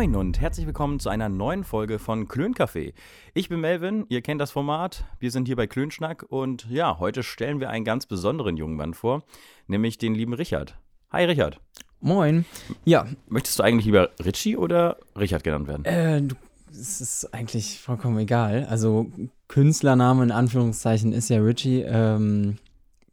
[0.00, 2.94] Moin und herzlich willkommen zu einer neuen Folge von Klöncafé.
[3.34, 5.04] Ich bin Melvin, ihr kennt das Format.
[5.18, 8.94] Wir sind hier bei Klönschnack und ja, heute stellen wir einen ganz besonderen jungen Mann
[8.94, 9.24] vor,
[9.66, 10.78] nämlich den lieben Richard.
[11.10, 11.60] Hi Richard.
[12.00, 12.46] Moin.
[12.86, 13.08] Ja.
[13.28, 15.84] Möchtest du eigentlich lieber Richie oder Richard genannt werden?
[15.84, 16.34] Äh, du,
[16.70, 18.66] es ist eigentlich vollkommen egal.
[18.70, 19.12] Also
[19.48, 21.82] Künstlername in Anführungszeichen ist ja Richie.
[21.82, 22.56] Ähm,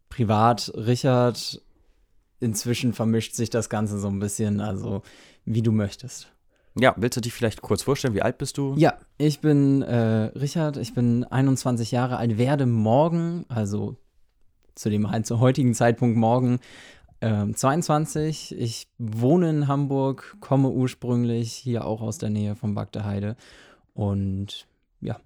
[0.08, 1.62] privat Richard.
[2.40, 5.02] Inzwischen vermischt sich das Ganze so ein bisschen, also
[5.44, 6.32] wie du möchtest.
[6.80, 8.14] Ja, willst du dich vielleicht kurz vorstellen?
[8.14, 8.76] Wie alt bist du?
[8.78, 13.96] Ja, ich bin äh, Richard, ich bin 21 Jahre alt, werde morgen, also
[14.76, 16.60] zu dem halt zu heutigen Zeitpunkt morgen,
[17.20, 18.56] äh, 22.
[18.58, 23.36] Ich wohne in Hamburg, komme ursprünglich hier auch aus der Nähe von Bagdeheide
[23.94, 24.68] und
[25.02, 25.18] ja,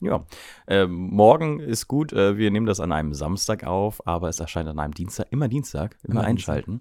[0.00, 0.24] ja,
[0.66, 2.12] äh, morgen ist gut.
[2.12, 5.26] Äh, wir nehmen das an einem Samstag auf, aber es erscheint an einem Dienstag.
[5.30, 6.80] Immer Dienstag, immer, immer einschalten.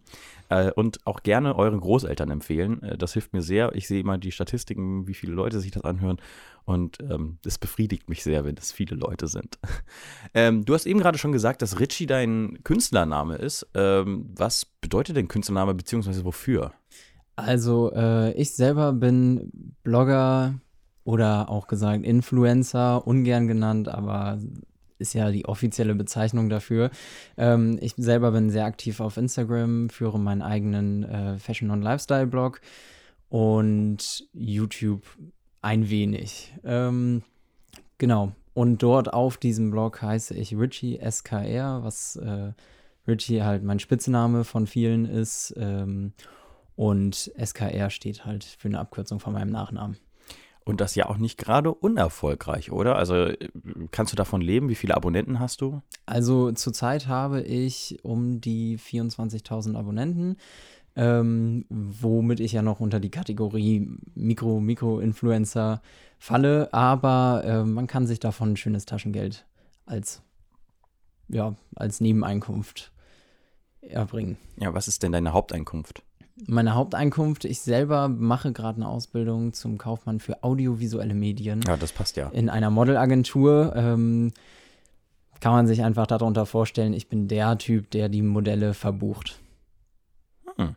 [0.49, 2.83] Äh, und auch gerne euren Großeltern empfehlen.
[2.83, 3.73] Äh, das hilft mir sehr.
[3.75, 6.17] Ich sehe immer die Statistiken, wie viele Leute sich das anhören.
[6.65, 9.57] Und ähm, befriedigt mich sehr, wenn es viele Leute sind.
[10.33, 13.67] ähm, du hast eben gerade schon gesagt, dass Richie dein Künstlername ist.
[13.73, 16.73] Ähm, was bedeutet denn Künstlername, beziehungsweise wofür?
[17.35, 20.59] Also, äh, ich selber bin Blogger,
[21.09, 24.37] oder auch gesagt Influencer, ungern genannt, aber
[24.99, 26.91] ist ja die offizielle Bezeichnung dafür.
[27.37, 32.61] Ähm, ich selber bin sehr aktiv auf Instagram, führe meinen eigenen äh, Fashion- und Lifestyle-Blog
[33.29, 35.03] und YouTube
[35.61, 36.53] ein wenig.
[36.63, 37.23] Ähm,
[37.97, 38.33] genau.
[38.53, 42.51] Und dort auf diesem Blog heiße ich Richie SKR, was äh,
[43.07, 45.53] Richie halt mein Spitzname von vielen ist.
[45.57, 46.13] Ähm,
[46.75, 49.97] und SKR steht halt für eine Abkürzung von meinem Nachnamen.
[50.65, 52.95] Und das ja auch nicht gerade unerfolgreich, oder?
[52.95, 53.49] Also äh,
[53.91, 54.69] kannst du davon leben?
[54.69, 55.81] Wie viele Abonnenten hast du?
[56.05, 60.37] Also zurzeit habe ich um die 24.000 Abonnenten,
[60.95, 65.81] ähm, womit ich ja noch unter die Kategorie Mikro, Mikro-Influencer
[66.19, 66.71] falle.
[66.73, 69.45] Aber äh, man kann sich davon ein schönes Taschengeld
[69.85, 70.21] als,
[71.29, 72.91] ja, als Nebeneinkunft
[73.81, 74.37] erbringen.
[74.57, 76.03] Ja, was ist denn deine Haupteinkunft?
[76.47, 81.61] Meine Haupteinkunft, ich selber mache gerade eine Ausbildung zum Kaufmann für audiovisuelle Medien.
[81.67, 82.29] Ja, das passt ja.
[82.29, 83.73] In einer Modelagentur.
[83.75, 84.31] Ähm,
[85.39, 89.39] kann man sich einfach darunter vorstellen, ich bin der Typ, der die Modelle verbucht.
[90.57, 90.75] Hm.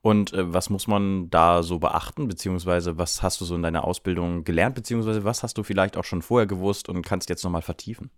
[0.00, 3.84] Und äh, was muss man da so beachten, beziehungsweise was hast du so in deiner
[3.84, 7.62] Ausbildung gelernt, beziehungsweise was hast du vielleicht auch schon vorher gewusst und kannst jetzt nochmal
[7.62, 8.10] vertiefen?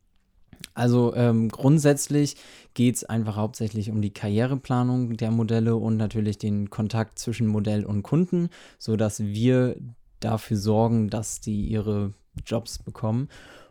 [0.75, 2.37] Also ähm, grundsätzlich
[2.75, 7.85] geht es einfach hauptsächlich um die Karriereplanung der Modelle und natürlich den Kontakt zwischen Modell
[7.85, 8.49] und Kunden,
[8.79, 9.77] sodass wir
[10.21, 12.13] dafür sorgen, dass die ihre
[12.47, 13.29] Jobs bekommen.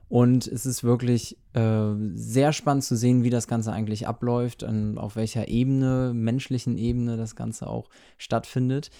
[0.10, 4.98] Und es ist wirklich äh, sehr spannend zu sehen, wie das Ganze eigentlich abläuft, und
[4.98, 7.90] auf welcher Ebene, menschlichen Ebene das Ganze auch
[8.20, 8.92] stattfindet.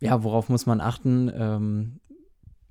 [0.00, 1.30] Ja, worauf muss man achten?
[1.32, 2.00] Ähm,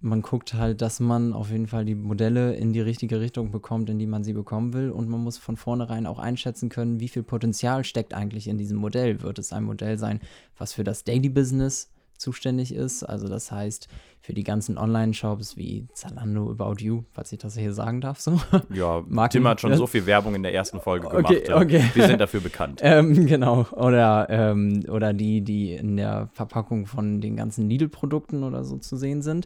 [0.02, 3.90] man guckt halt, dass man auf jeden Fall die Modelle in die richtige Richtung bekommt,
[3.90, 4.92] in die man sie bekommen will.
[4.92, 8.78] Und man muss von vornherein auch einschätzen können, wie viel Potenzial steckt eigentlich in diesem
[8.78, 9.22] Modell.
[9.22, 10.20] Wird es ein Modell sein,
[10.58, 13.04] was für das Daily Business zuständig ist?
[13.04, 13.88] Also das heißt,
[14.22, 18.40] für die ganzen Online-Shops wie Zalando, About You, falls ich das hier sagen darf, so.
[18.74, 19.78] Ja, Marken, Tim hat schon äh?
[19.78, 21.26] so viel Werbung in der ersten Folge gemacht.
[21.26, 21.84] Okay, okay.
[21.94, 22.80] Wir sind dafür bekannt.
[22.84, 23.68] ähm, genau.
[23.72, 28.98] Oder, ähm, oder die, die in der Verpackung von den ganzen Lidl-Produkten oder so zu
[28.98, 29.46] sehen sind.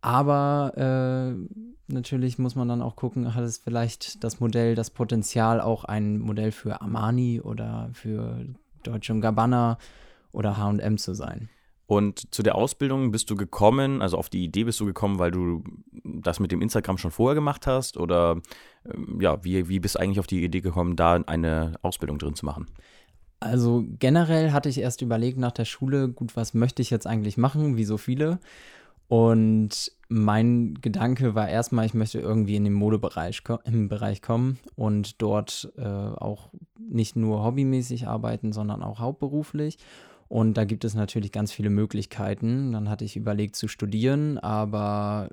[0.00, 1.34] Aber äh,
[1.86, 6.18] natürlich muss man dann auch gucken, hat es vielleicht das Modell, das Potenzial, auch ein
[6.18, 8.44] Modell für Armani oder für
[8.82, 9.78] Deutsche Gabbana
[10.32, 11.48] oder HM zu sein.
[11.86, 15.30] Und zu der Ausbildung bist du gekommen, also auf die Idee bist du gekommen, weil
[15.30, 15.64] du
[16.02, 17.98] das mit dem Instagram schon vorher gemacht hast?
[17.98, 18.40] Oder
[18.90, 22.34] ähm, ja, wie, wie bist du eigentlich auf die Idee gekommen, da eine Ausbildung drin
[22.34, 22.66] zu machen?
[23.40, 27.36] Also generell hatte ich erst überlegt nach der Schule, gut, was möchte ich jetzt eigentlich
[27.36, 28.38] machen, wie so viele.
[29.08, 35.20] Und mein Gedanke war erstmal, ich möchte irgendwie in den Modebereich im Bereich kommen und
[35.20, 36.48] dort äh, auch
[36.78, 39.76] nicht nur hobbymäßig arbeiten, sondern auch hauptberuflich.
[40.28, 42.72] Und da gibt es natürlich ganz viele Möglichkeiten.
[42.72, 45.28] Dann hatte ich überlegt zu studieren, aber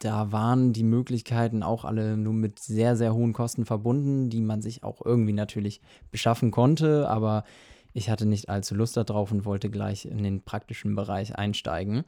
[0.00, 4.62] da waren die Möglichkeiten auch alle nur mit sehr, sehr hohen Kosten verbunden, die man
[4.62, 5.80] sich auch irgendwie natürlich
[6.10, 7.08] beschaffen konnte.
[7.08, 7.44] Aber
[7.92, 12.04] ich hatte nicht allzu Lust darauf und wollte gleich in den praktischen Bereich einsteigen.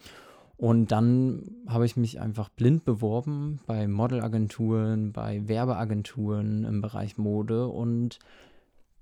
[0.57, 7.67] Und dann habe ich mich einfach blind beworben bei Modelagenturen, bei Werbeagenturen im Bereich Mode
[7.67, 8.21] und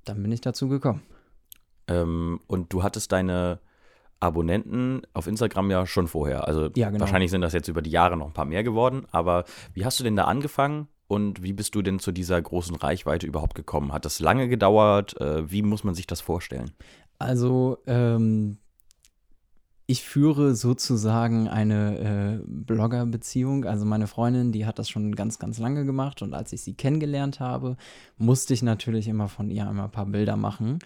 [0.04, 1.02] dann bin ich dazu gekommen.
[1.90, 3.60] Ähm, und du hattest deine
[4.20, 6.46] Abonnenten auf Instagram ja schon vorher.
[6.46, 7.00] Also ja, genau.
[7.00, 9.06] wahrscheinlich sind das jetzt über die Jahre noch ein paar mehr geworden.
[9.10, 12.76] Aber wie hast du denn da angefangen und wie bist du denn zu dieser großen
[12.76, 13.92] Reichweite überhaupt gekommen?
[13.92, 15.18] Hat das lange gedauert?
[15.20, 16.70] Äh, wie muss man sich das vorstellen?
[17.18, 18.58] Also, ähm,
[19.90, 23.64] ich führe sozusagen eine äh, Blogger-Beziehung.
[23.64, 26.74] Also meine Freundin, die hat das schon ganz, ganz lange gemacht und als ich sie
[26.74, 27.76] kennengelernt habe,
[28.16, 30.78] musste ich natürlich immer von ihr einmal ein paar Bilder machen.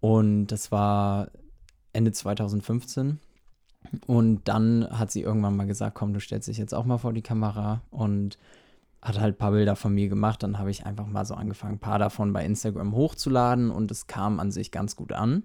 [0.00, 1.28] Und das war
[1.92, 3.18] Ende 2015.
[4.06, 7.12] Und dann hat sie irgendwann mal gesagt, komm, du stellst dich jetzt auch mal vor
[7.12, 8.38] die Kamera und
[9.00, 10.42] hat halt ein paar Bilder von mir gemacht.
[10.42, 14.06] Dann habe ich einfach mal so angefangen, ein paar davon bei Instagram hochzuladen und es
[14.06, 15.44] kam an sich ganz gut an.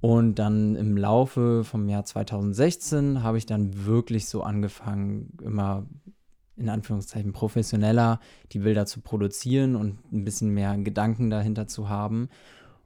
[0.00, 5.86] Und dann im Laufe vom Jahr 2016 habe ich dann wirklich so angefangen, immer
[6.56, 8.20] in Anführungszeichen professioneller
[8.52, 12.28] die Bilder zu produzieren und ein bisschen mehr Gedanken dahinter zu haben.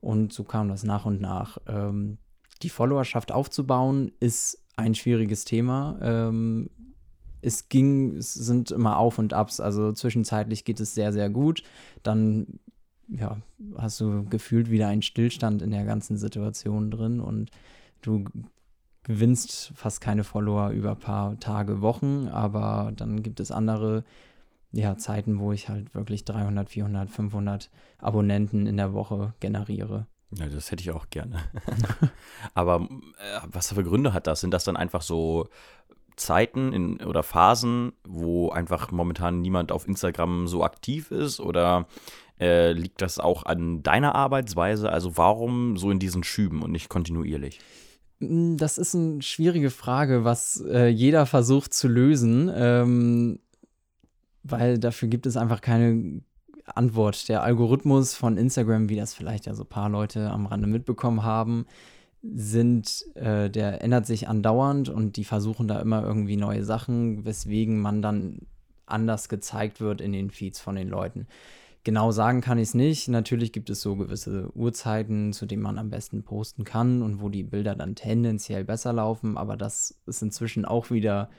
[0.00, 1.58] Und so kam das nach und nach.
[1.66, 2.18] Ähm,
[2.62, 5.98] die Followerschaft aufzubauen ist ein schwieriges Thema.
[6.00, 6.70] Ähm,
[7.40, 9.60] es ging, es sind immer Auf und Abs.
[9.60, 11.62] Also zwischenzeitlich geht es sehr, sehr gut.
[12.02, 12.58] Dann
[13.08, 13.38] ja,
[13.76, 17.50] hast du gefühlt wieder einen Stillstand in der ganzen Situation drin und
[18.02, 18.24] du
[19.02, 24.04] gewinnst fast keine Follower über ein paar Tage, Wochen, aber dann gibt es andere
[24.72, 30.06] ja, Zeiten, wo ich halt wirklich 300, 400, 500 Abonnenten in der Woche generiere.
[30.30, 31.38] Ja, das hätte ich auch gerne.
[32.54, 34.40] aber äh, was für Gründe hat das?
[34.40, 35.48] Sind das dann einfach so
[36.16, 41.40] Zeiten in, oder Phasen, wo einfach momentan niemand auf Instagram so aktiv ist?
[41.40, 41.86] Oder
[42.38, 44.90] äh, liegt das auch an deiner Arbeitsweise?
[44.90, 47.60] Also warum so in diesen Schüben und nicht kontinuierlich?
[48.20, 53.38] Hm, das ist eine schwierige Frage, was äh, jeder versucht zu lösen, ähm,
[54.50, 56.22] weil dafür gibt es einfach keine
[56.64, 57.28] Antwort.
[57.28, 61.22] Der Algorithmus von Instagram, wie das vielleicht ja so ein paar Leute am Rande mitbekommen
[61.22, 61.66] haben,
[62.22, 67.80] sind, äh, der ändert sich andauernd und die versuchen da immer irgendwie neue Sachen, weswegen
[67.80, 68.40] man dann
[68.86, 71.26] anders gezeigt wird in den Feeds von den Leuten.
[71.84, 73.08] Genau sagen kann ich es nicht.
[73.08, 77.28] Natürlich gibt es so gewisse Uhrzeiten, zu denen man am besten posten kann und wo
[77.28, 81.30] die Bilder dann tendenziell besser laufen, aber das ist inzwischen auch wieder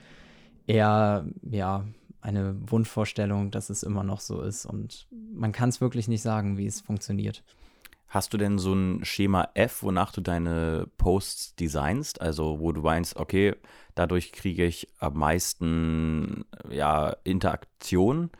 [0.65, 1.85] eher, ja,
[2.21, 6.57] eine Wunschvorstellung, dass es immer noch so ist und man kann es wirklich nicht sagen,
[6.57, 7.43] wie es funktioniert.
[8.07, 12.21] Hast du denn so ein Schema F, wonach du deine Posts designst?
[12.21, 13.55] Also, wo du meinst, okay,
[13.93, 18.31] dadurch kriege ich am meisten ja, Interaktion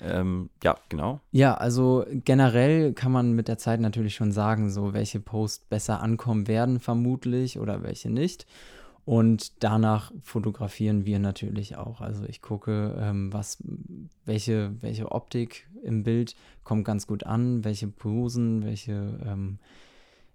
[0.00, 1.20] ähm, ja, genau.
[1.32, 6.00] Ja, also generell kann man mit der Zeit natürlich schon sagen, so welche Posts besser
[6.00, 8.46] ankommen werden, vermutlich, oder welche nicht.
[9.08, 12.02] Und danach fotografieren wir natürlich auch.
[12.02, 13.56] Also ich gucke, ähm, was,
[14.26, 19.60] welche, welche Optik im Bild kommt ganz gut an, welche Posen, welche, ähm,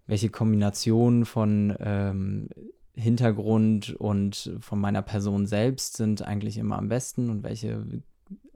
[0.08, 2.50] welche Kombinationen von ähm,
[2.96, 7.86] Hintergrund und von meiner Person selbst sind eigentlich immer am besten und welche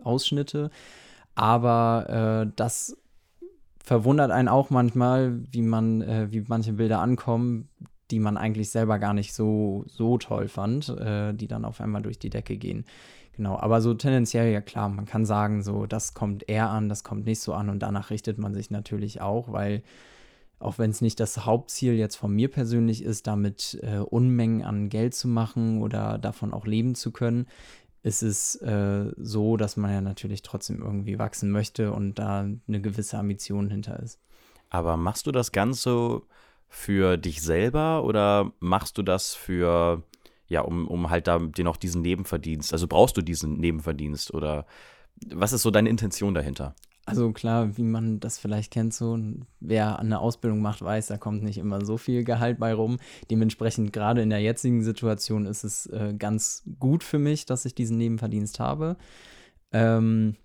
[0.02, 0.72] Ausschnitte.
[1.36, 2.98] Aber äh, das
[3.78, 7.70] verwundert einen auch manchmal, wie man, äh, wie manche Bilder ankommen,
[8.12, 12.02] die man eigentlich selber gar nicht so, so toll fand, äh, die dann auf einmal
[12.02, 12.86] durch die Decke gehen.
[13.36, 17.04] Genau, aber so tendenziell, ja klar, man kann sagen, so, das kommt eher an, das
[17.04, 19.84] kommt nicht so an und danach richtet man sich natürlich auch, weil
[20.60, 24.90] auch wenn es nicht das Hauptziel jetzt von mir persönlich ist, damit äh, Unmengen an
[24.90, 27.46] Geld zu machen oder davon auch leben zu können,
[28.02, 32.82] ist es äh, so, dass man ja natürlich trotzdem irgendwie wachsen möchte und da eine
[32.82, 34.20] gewisse Ambition hinter ist.
[34.70, 36.22] Aber machst du das Ganze
[36.70, 40.04] für dich selber oder machst du das für,
[40.48, 42.74] ja, um, um halt da dir noch diesen Nebenverdienst?
[42.74, 44.66] Also brauchst du diesen Nebenverdienst oder
[45.34, 46.76] was ist so deine Intention dahinter?
[47.08, 49.18] Also klar, wie man das vielleicht kennt, so
[49.62, 52.98] wer eine Ausbildung macht, weiß, da kommt nicht immer so viel Gehalt bei rum.
[53.32, 57.74] Dementsprechend gerade in der jetzigen Situation ist es äh, ganz gut für mich, dass ich
[57.74, 58.98] diesen Nebenverdienst habe.
[59.72, 60.36] Ähm,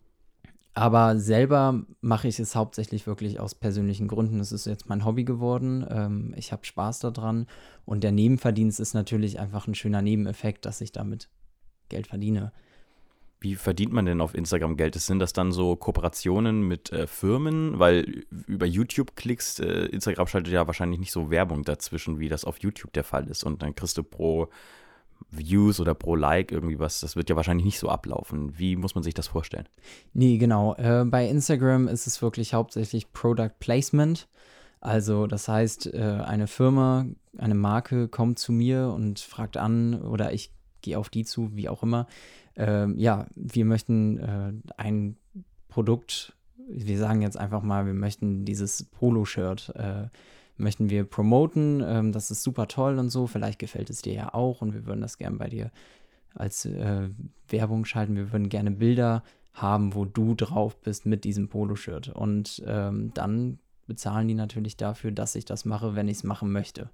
[0.74, 4.40] aber selber mache ich es hauptsächlich wirklich aus persönlichen Gründen.
[4.40, 5.86] Es ist jetzt mein Hobby geworden.
[5.88, 7.46] Ähm, ich habe Spaß daran.
[7.84, 11.28] Und der Nebenverdienst ist natürlich einfach ein schöner Nebeneffekt, dass ich damit
[11.90, 12.52] Geld verdiene.
[13.38, 14.94] Wie verdient man denn auf Instagram Geld?
[14.94, 17.78] Sind das dann so Kooperationen mit äh, Firmen?
[17.78, 22.58] Weil über YouTube-Klicks, äh, Instagram schaltet ja wahrscheinlich nicht so Werbung dazwischen, wie das auf
[22.60, 23.44] YouTube der Fall ist.
[23.44, 24.48] Und dann kriegst du pro
[25.30, 27.00] Views oder pro Like irgendwie was.
[27.00, 28.58] Das wird ja wahrscheinlich nicht so ablaufen.
[28.58, 29.68] Wie muss man sich das vorstellen?
[30.12, 30.74] Nee, genau.
[30.76, 34.28] Äh, bei Instagram ist es wirklich hauptsächlich Product Placement.
[34.80, 37.06] Also das heißt, äh, eine Firma,
[37.38, 41.68] eine Marke kommt zu mir und fragt an oder ich gehe auf die zu, wie
[41.68, 42.06] auch immer
[42.56, 45.16] ähm, ja, wir möchten äh, ein
[45.68, 46.36] Produkt,
[46.68, 50.08] wir sagen jetzt einfach mal, wir möchten dieses Polo-Shirt, äh,
[50.56, 54.34] möchten wir promoten, ähm, das ist super toll und so, vielleicht gefällt es dir ja
[54.34, 55.70] auch und wir würden das gerne bei dir
[56.34, 57.08] als äh,
[57.48, 62.62] Werbung schalten, wir würden gerne Bilder haben, wo du drauf bist mit diesem Poloshirt und
[62.66, 66.90] ähm, dann bezahlen die natürlich dafür, dass ich das mache, wenn ich es machen möchte.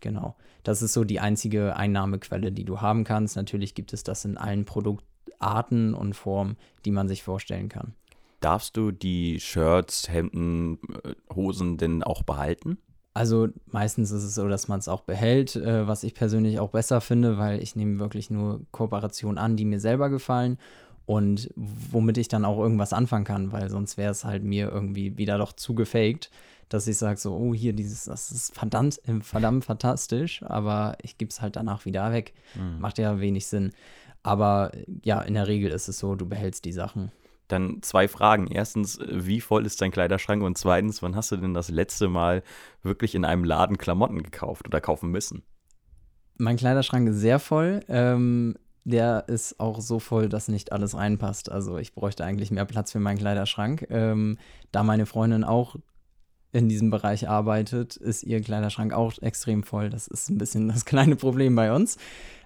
[0.00, 0.36] Genau.
[0.62, 3.36] Das ist so die einzige Einnahmequelle, die du haben kannst.
[3.36, 7.94] Natürlich gibt es das in allen Produktarten und Formen, die man sich vorstellen kann.
[8.40, 12.78] Darfst du die Shirts, Hemden, äh, Hosen denn auch behalten?
[13.14, 16.70] Also meistens ist es so, dass man es auch behält, äh, was ich persönlich auch
[16.70, 20.58] besser finde, weil ich nehme wirklich nur Kooperationen an, die mir selber gefallen
[21.06, 25.16] und womit ich dann auch irgendwas anfangen kann, weil sonst wäre es halt mir irgendwie
[25.16, 26.30] wieder doch zu gefaked,
[26.68, 31.16] dass ich sage so, oh hier dieses, das ist verdammt, äh, verdammt fantastisch, aber ich
[31.16, 32.34] gebe es halt danach wieder weg.
[32.54, 32.80] Mhm.
[32.80, 33.72] Macht ja wenig Sinn.
[34.24, 34.72] Aber
[35.04, 37.12] ja, in der Regel ist es so, du behältst die Sachen.
[37.48, 38.48] Dann zwei Fragen.
[38.48, 40.42] Erstens, wie voll ist dein Kleiderschrank?
[40.42, 42.42] Und zweitens, wann hast du denn das letzte Mal
[42.82, 45.42] wirklich in einem Laden Klamotten gekauft oder kaufen müssen?
[46.38, 47.80] Mein Kleiderschrank ist sehr voll.
[47.88, 51.50] Ähm, der ist auch so voll, dass nicht alles reinpasst.
[51.50, 53.86] Also ich bräuchte eigentlich mehr Platz für meinen Kleiderschrank.
[53.90, 54.38] Ähm,
[54.70, 55.76] da meine Freundin auch
[56.52, 59.90] in diesem Bereich arbeitet, ist ihr Kleiderschrank auch extrem voll.
[59.90, 61.96] Das ist ein bisschen das kleine Problem bei uns.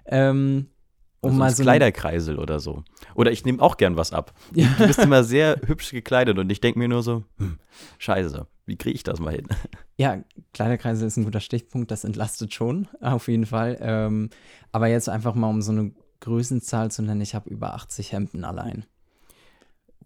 [0.05, 0.67] Ähm,
[1.21, 2.83] um also mal so Kleiderkreisel oder so.
[3.15, 4.33] Oder ich nehme auch gern was ab.
[4.53, 4.67] Ja.
[4.77, 7.57] Du bist immer sehr hübsch gekleidet und ich denke mir nur so, hm,
[7.99, 9.47] scheiße, wie kriege ich das mal hin?
[9.97, 10.17] Ja,
[10.55, 13.77] Kleiderkreisel ist ein guter Stichpunkt, das entlastet schon, auf jeden Fall.
[13.79, 14.31] Ähm,
[14.71, 18.43] aber jetzt einfach mal um so eine Größenzahl zu nennen, ich habe über 80 Hemden
[18.43, 18.85] allein.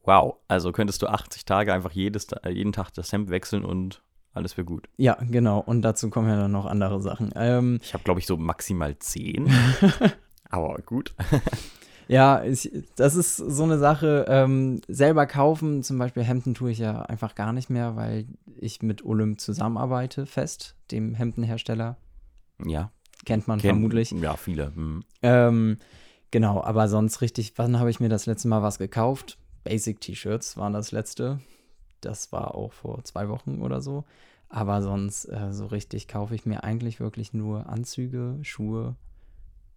[0.04, 4.04] Wow, also könntest du 80 Tage einfach jedes, jeden Tag das Hemd wechseln und
[4.34, 4.90] alles wäre gut.
[4.98, 5.60] Ja, genau.
[5.60, 7.32] Und dazu kommen ja dann noch andere Sachen.
[7.36, 9.50] Ähm, ich habe, glaube ich, so maximal 10.
[10.56, 11.14] Aber gut.
[12.08, 14.26] ja, ich, das ist so eine Sache.
[14.30, 18.26] Ähm, selber kaufen, zum Beispiel Hemden tue ich ja einfach gar nicht mehr, weil
[18.58, 21.98] ich mit Olymp zusammenarbeite, fest, dem Hemdenhersteller.
[22.66, 22.92] Ja.
[23.26, 24.12] Kennt man Kennt, vermutlich.
[24.12, 24.72] Ja, viele.
[24.76, 25.04] Mhm.
[25.22, 25.78] Ähm,
[26.32, 29.38] genau, aber sonst richtig, wann habe ich mir das letzte Mal was gekauft?
[29.64, 31.40] Basic T-Shirts waren das letzte.
[32.00, 34.06] Das war auch vor zwei Wochen oder so.
[34.48, 38.96] Aber sonst äh, so richtig kaufe ich mir eigentlich wirklich nur Anzüge, Schuhe.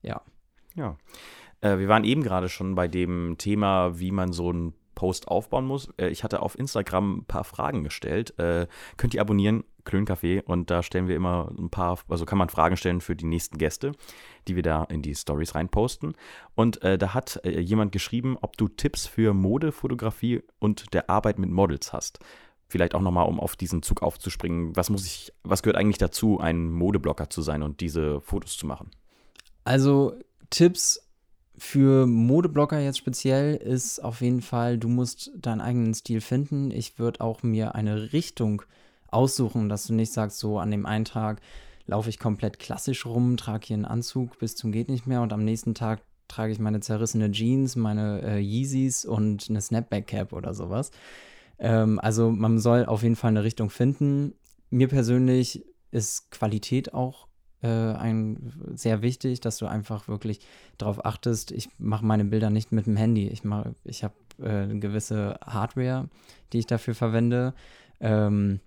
[0.03, 0.21] Ja.
[0.79, 0.97] Ja.
[1.61, 5.67] Äh, wir waren eben gerade schon bei dem Thema, wie man so einen Post aufbauen
[5.67, 5.91] muss.
[5.97, 8.39] Äh, ich hatte auf Instagram ein paar Fragen gestellt.
[8.39, 8.67] Äh,
[8.97, 12.77] könnt ihr abonnieren, Klöncafé, und da stellen wir immer ein paar, also kann man Fragen
[12.77, 13.93] stellen für die nächsten Gäste,
[14.47, 16.15] die wir da in die Stories reinposten.
[16.55, 21.39] Und äh, da hat äh, jemand geschrieben, ob du Tipps für Modefotografie und der Arbeit
[21.39, 22.21] mit Models hast
[22.71, 26.39] vielleicht auch nochmal, um auf diesen Zug aufzuspringen, was muss ich, was gehört eigentlich dazu,
[26.39, 28.91] ein Modeblocker zu sein und diese Fotos zu machen?
[29.65, 30.15] Also
[30.51, 31.01] Tipps
[31.57, 36.71] für Modeblocker jetzt speziell ist auf jeden Fall, du musst deinen eigenen Stil finden.
[36.71, 38.63] Ich würde auch mir eine Richtung
[39.09, 41.41] aussuchen, dass du nicht sagst, so an dem einen Tag
[41.87, 45.33] laufe ich komplett klassisch rum, trage hier einen Anzug bis zum geht nicht mehr und
[45.33, 50.33] am nächsten Tag trage ich meine zerrissene Jeans, meine äh, Yeezys und eine Snapback Cap
[50.33, 50.91] oder sowas.
[51.59, 54.35] Ähm, also man soll auf jeden Fall eine Richtung finden.
[54.71, 57.28] Mir persönlich ist Qualität auch
[57.63, 60.41] äh, ein, sehr wichtig, dass du einfach wirklich
[60.77, 61.51] darauf achtest.
[61.51, 63.29] Ich mache meine Bilder nicht mit dem Handy.
[63.29, 63.43] Ich,
[63.85, 66.09] ich habe äh, eine gewisse Hardware,
[66.53, 67.55] die ich dafür verwende.
[68.01, 68.61] Ähm,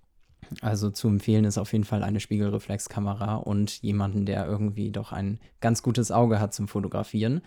[0.59, 5.39] also zu empfehlen ist auf jeden Fall eine Spiegelreflexkamera und jemanden, der irgendwie doch ein
[5.61, 7.41] ganz gutes Auge hat zum Fotografieren.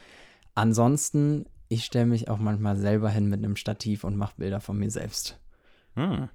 [0.54, 4.78] Ansonsten, ich stelle mich auch manchmal selber hin mit einem Stativ und mache Bilder von
[4.78, 5.38] mir selbst.
[5.94, 6.28] Hm.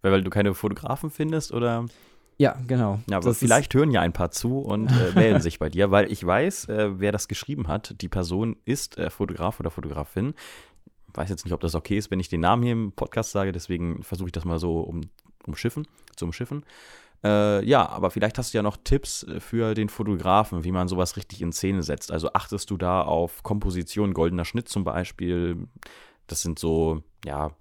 [0.00, 1.86] Weil du keine Fotografen findest oder?
[2.36, 3.00] Ja, genau.
[3.08, 5.90] Ja, aber das vielleicht hören ja ein paar zu und äh, melden sich bei dir,
[5.90, 8.00] weil ich weiß, äh, wer das geschrieben hat.
[8.00, 10.34] Die Person ist äh, Fotograf oder Fotografin.
[11.12, 13.52] Weiß jetzt nicht, ob das okay ist, wenn ich den Namen hier im Podcast sage,
[13.52, 15.02] deswegen versuche ich das mal so um,
[15.46, 15.86] umschiffen,
[16.16, 16.64] zu umschiffen.
[17.22, 20.88] Äh, ja, aber vielleicht hast du ja noch Tipps äh, für den Fotografen, wie man
[20.88, 22.10] sowas richtig in Szene setzt.
[22.10, 25.68] Also achtest du da auf Komposition, goldener Schnitt zum Beispiel.
[26.26, 27.52] Das sind so, ja,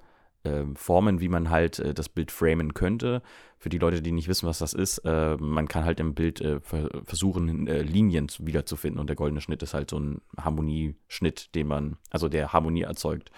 [0.75, 3.21] Formen, wie man halt äh, das Bild framen könnte.
[3.57, 6.41] Für die Leute, die nicht wissen, was das ist, äh, man kann halt im Bild
[6.41, 11.55] äh, ver versuchen, äh, Linien wiederzufinden und der goldene Schnitt ist halt so ein Harmonieschnitt,
[11.55, 13.31] den man, also der Harmonie erzeugt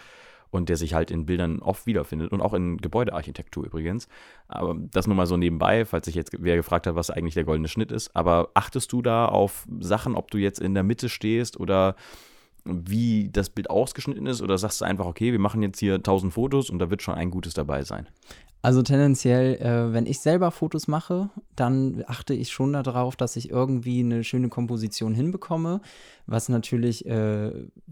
[0.50, 4.08] und der sich halt in Bildern oft wiederfindet und auch in Gebäudearchitektur übrigens.
[4.48, 7.44] Aber das nur mal so nebenbei, falls sich jetzt wer gefragt hat, was eigentlich der
[7.44, 8.16] goldene Schnitt ist.
[8.16, 11.96] Aber achtest du da auf Sachen, ob du jetzt in der Mitte stehst oder
[12.66, 14.42] wie das Bild ausgeschnitten ist?
[14.42, 17.16] Oder sagst du einfach, okay, wir machen jetzt hier 1000 Fotos und da wird schon
[17.16, 18.08] ein gutes dabei sein?
[18.66, 23.52] Also tendenziell, äh, wenn ich selber Fotos mache, dann achte ich schon darauf, dass ich
[23.52, 25.82] irgendwie eine schöne Komposition hinbekomme,
[26.26, 27.12] was natürlich äh,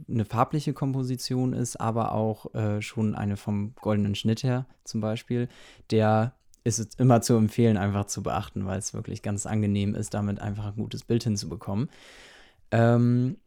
[0.10, 5.48] eine farbliche Komposition ist, aber auch äh, schon eine vom goldenen Schnitt her zum Beispiel.
[5.92, 10.40] Der ist immer zu empfehlen, einfach zu beachten, weil es wirklich ganz angenehm ist, damit
[10.40, 11.88] einfach ein gutes Bild hinzubekommen.
[12.72, 13.38] Ähm,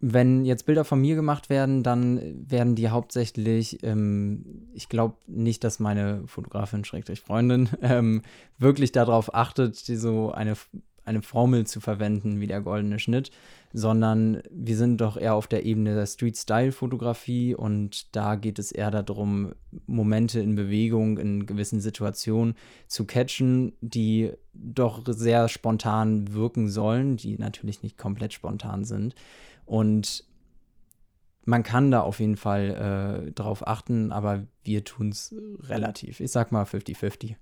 [0.00, 5.62] wenn jetzt Bilder von mir gemacht werden, dann werden die hauptsächlich, ähm, ich glaube nicht,
[5.62, 8.22] dass meine Fotografin, Schrägstrich Freundin, ähm,
[8.58, 10.56] wirklich darauf achtet, die so eine
[11.04, 13.30] eine Formel zu verwenden wie der goldene Schnitt,
[13.72, 18.90] sondern wir sind doch eher auf der Ebene der Street-Style-Fotografie und da geht es eher
[18.90, 19.52] darum,
[19.86, 22.54] Momente in Bewegung in gewissen Situationen
[22.86, 29.14] zu catchen, die doch sehr spontan wirken sollen, die natürlich nicht komplett spontan sind.
[29.70, 30.24] Und
[31.44, 36.18] man kann da auf jeden Fall äh, drauf achten, aber wir tun es relativ.
[36.18, 37.36] Ich sag mal 50-50.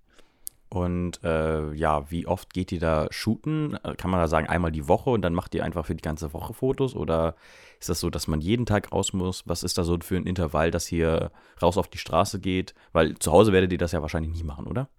[0.69, 3.79] Und äh, ja, wie oft geht ihr da shooten?
[3.83, 6.03] Äh, kann man da sagen, einmal die Woche und dann macht ihr einfach für die
[6.03, 6.95] ganze Woche Fotos?
[6.95, 7.35] Oder
[7.81, 9.45] ist das so, dass man jeden Tag raus muss?
[9.47, 11.31] Was ist da so für ein Intervall, dass ihr
[11.63, 12.75] raus auf die Straße geht?
[12.93, 14.91] Weil zu Hause werdet ihr das ja wahrscheinlich nie machen, oder?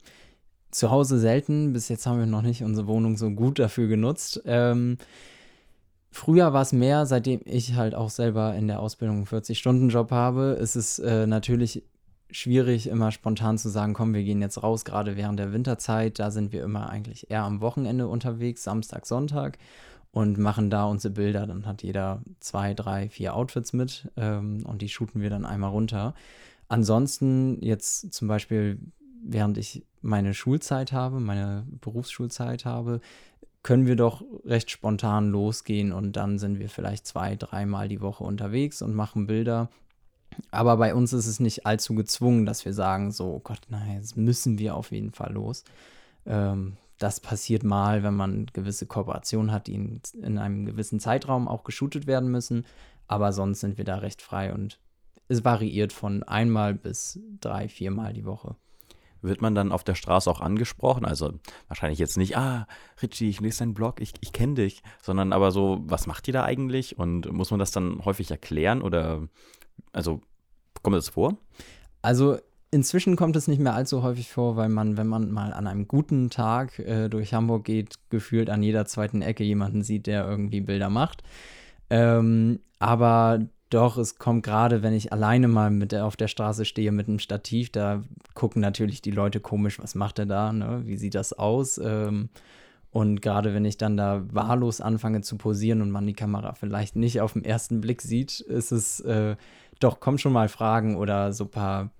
[0.71, 1.73] Zu Hause selten.
[1.73, 4.41] Bis jetzt haben wir noch nicht unsere Wohnung so gut dafür genutzt.
[4.45, 4.97] Ähm,
[6.11, 10.57] Früher war es mehr, seitdem ich halt auch selber in der Ausbildung einen 40-Stunden-Job habe,
[10.59, 11.83] ist es äh, natürlich
[12.31, 16.19] schwierig, immer spontan zu sagen, komm, wir gehen jetzt raus, gerade während der Winterzeit.
[16.19, 19.57] Da sind wir immer eigentlich eher am Wochenende unterwegs, Samstag, Sonntag
[20.11, 21.47] und machen da unsere Bilder.
[21.47, 25.71] Dann hat jeder zwei, drei, vier Outfits mit ähm, und die shooten wir dann einmal
[25.71, 26.13] runter.
[26.67, 28.79] Ansonsten jetzt zum Beispiel,
[29.23, 33.01] während ich meine Schulzeit habe, meine Berufsschulzeit habe,
[33.63, 38.23] können wir doch recht spontan losgehen und dann sind wir vielleicht zwei, dreimal die Woche
[38.23, 39.69] unterwegs und machen Bilder
[40.51, 43.95] aber bei uns ist es nicht allzu gezwungen, dass wir sagen, so, oh Gott, nein,
[43.95, 45.63] jetzt müssen wir auf jeden Fall los.
[46.25, 51.47] Ähm, das passiert mal, wenn man gewisse Kooperationen hat, die in, in, einem gewissen Zeitraum
[51.47, 52.65] auch geshootet werden müssen.
[53.07, 54.79] Aber sonst sind wir da recht frei und
[55.27, 58.55] es variiert von einmal bis drei, viermal die Woche.
[59.21, 61.05] Wird man dann auf der Straße auch angesprochen?
[61.05, 61.33] Also
[61.67, 62.67] wahrscheinlich jetzt nicht, ah,
[63.01, 66.33] Richie, ich lese deinen Blog, ich, ich kenne dich, sondern aber so, was macht ihr
[66.33, 66.97] da eigentlich?
[66.97, 69.27] Und muss man das dann häufig erklären oder
[69.91, 70.21] also
[70.83, 71.37] kommt das vor?
[72.01, 72.37] Also
[72.71, 75.87] inzwischen kommt es nicht mehr allzu häufig vor, weil man, wenn man mal an einem
[75.87, 80.61] guten Tag äh, durch Hamburg geht, gefühlt an jeder zweiten Ecke jemanden sieht, der irgendwie
[80.61, 81.23] Bilder macht.
[81.89, 86.91] Ähm, aber doch, es kommt gerade, wenn ich alleine mal mit auf der Straße stehe
[86.91, 88.03] mit einem Stativ, da
[88.33, 90.81] gucken natürlich die Leute komisch, was macht er da, ne?
[90.85, 91.77] wie sieht das aus?
[91.77, 92.29] Ähm,
[92.91, 96.95] und gerade wenn ich dann da wahllos anfange zu posieren und man die Kamera vielleicht
[96.95, 99.35] nicht auf den ersten Blick sieht, ist es äh,
[99.79, 101.91] doch, kommen schon mal Fragen oder so ein paar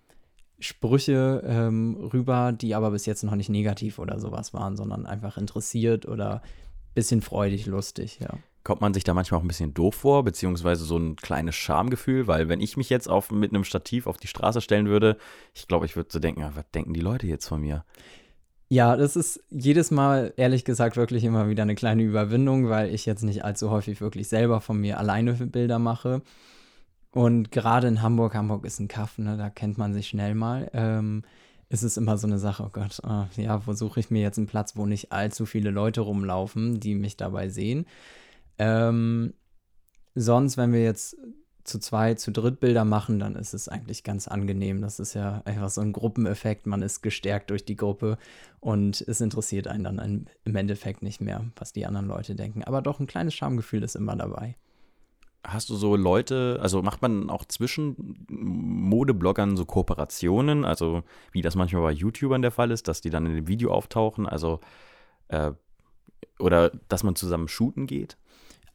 [0.59, 5.37] Sprüche ähm, rüber, die aber bis jetzt noch nicht negativ oder sowas waren, sondern einfach
[5.37, 8.31] interessiert oder ein bisschen freudig, lustig, ja.
[8.63, 12.27] Kommt man sich da manchmal auch ein bisschen doof vor, beziehungsweise so ein kleines Schamgefühl,
[12.27, 15.17] weil wenn ich mich jetzt auf, mit einem Stativ auf die Straße stellen würde,
[15.53, 17.85] ich glaube, ich würde so denken, was denken die Leute jetzt von mir?
[18.71, 23.07] Ja, das ist jedes Mal, ehrlich gesagt, wirklich immer wieder eine kleine Überwindung, weil ich
[23.07, 26.21] jetzt nicht allzu häufig wirklich selber von mir alleine Bilder mache.
[27.11, 30.69] Und gerade in Hamburg, Hamburg ist ein Kaff, ne, da kennt man sich schnell mal,
[30.73, 31.23] ähm,
[31.69, 34.37] ist es immer so eine Sache, oh Gott, äh, ja, wo suche ich mir jetzt
[34.37, 37.87] einen Platz, wo nicht allzu viele Leute rumlaufen, die mich dabei sehen.
[38.59, 39.33] Ähm,
[40.15, 41.17] sonst, wenn wir jetzt
[41.63, 44.81] zu zwei, zu dritt Bilder machen, dann ist es eigentlich ganz angenehm.
[44.81, 46.65] Das ist ja einfach so ein Gruppeneffekt.
[46.65, 48.17] Man ist gestärkt durch die Gruppe
[48.59, 52.63] und es interessiert einen dann im Endeffekt nicht mehr, was die anderen Leute denken.
[52.63, 54.55] Aber doch ein kleines Schamgefühl ist immer dabei.
[55.43, 61.55] Hast du so Leute, also macht man auch zwischen Modebloggern so Kooperationen, also wie das
[61.55, 64.59] manchmal bei YouTubern der Fall ist, dass die dann in dem Video auftauchen, also
[65.29, 65.51] äh,
[66.39, 68.17] oder dass man zusammen shooten geht?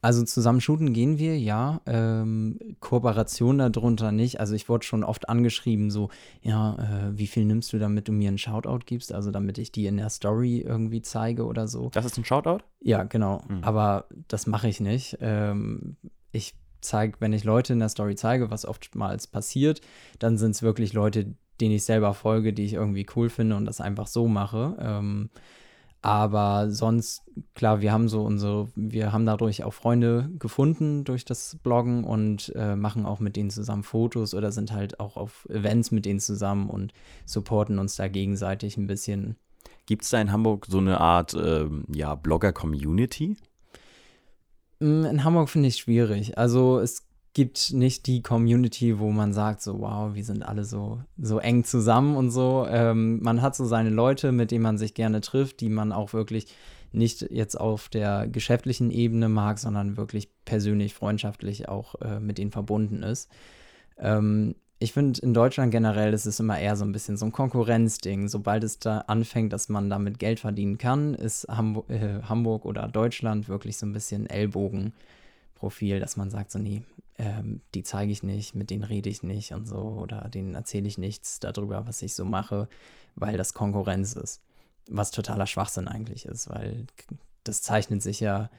[0.05, 1.81] Also zusammen shooten gehen wir, ja.
[1.87, 4.39] Ähm, Kooperation darunter nicht.
[4.39, 6.11] Also ich wurde schon oft angeschrieben, so,
[6.43, 9.11] ja, äh, wie viel nimmst du, damit du mir einen Shoutout gibst?
[9.11, 11.89] Also damit ich die in der Story irgendwie zeige oder so.
[11.91, 12.59] Das ist ein Shoutout?
[12.81, 13.41] Ja, genau.
[13.47, 13.63] Mhm.
[13.63, 15.17] Aber das mache ich nicht.
[15.21, 15.97] Ähm,
[16.31, 19.81] ich zeige, wenn ich Leute in der Story zeige, was oftmals passiert,
[20.19, 23.65] dann sind es wirklich Leute, denen ich selber folge, die ich irgendwie cool finde und
[23.65, 24.77] das einfach so mache.
[24.79, 25.31] Ähm,
[26.05, 27.23] aber sonst,
[27.55, 32.53] klar, wir haben so unsere, wir haben dadurch auch Freunde gefunden durch das Bloggen und
[32.55, 36.19] äh, machen auch mit denen zusammen Fotos oder sind halt auch auf Events mit denen
[36.19, 36.93] zusammen und
[37.25, 39.35] supporten uns da gegenseitig ein bisschen.
[39.87, 43.37] Gibt es da in Hamburg so eine Art äh, ja, Blogger-Community?
[44.79, 46.37] Mm, in Hamburg finde ich es schwierig.
[46.37, 47.04] Also es
[47.35, 51.65] gibt nicht die Community, wo man sagt, so, wow, wir sind alle so, so eng
[51.65, 52.65] zusammen und so.
[52.67, 56.13] Ähm, man hat so seine Leute, mit denen man sich gerne trifft, die man auch
[56.13, 56.47] wirklich
[56.93, 62.51] nicht jetzt auf der geschäftlichen Ebene mag, sondern wirklich persönlich, freundschaftlich auch äh, mit ihnen
[62.51, 63.29] verbunden ist.
[63.99, 67.33] Ähm, ich finde, in Deutschland generell ist es immer eher so ein bisschen so ein
[67.33, 68.29] Konkurrenzding.
[68.29, 72.87] Sobald es da anfängt, dass man damit Geld verdienen kann, ist Hamburg, äh, Hamburg oder
[72.87, 76.81] Deutschland wirklich so ein bisschen Ellbogenprofil, dass man sagt, so, nee,
[77.17, 80.87] ähm, die zeige ich nicht, mit denen rede ich nicht und so, oder denen erzähle
[80.87, 82.67] ich nichts darüber, was ich so mache,
[83.15, 84.41] weil das Konkurrenz ist.
[84.87, 86.85] Was totaler Schwachsinn eigentlich ist, weil
[87.43, 88.49] das zeichnet sich ja,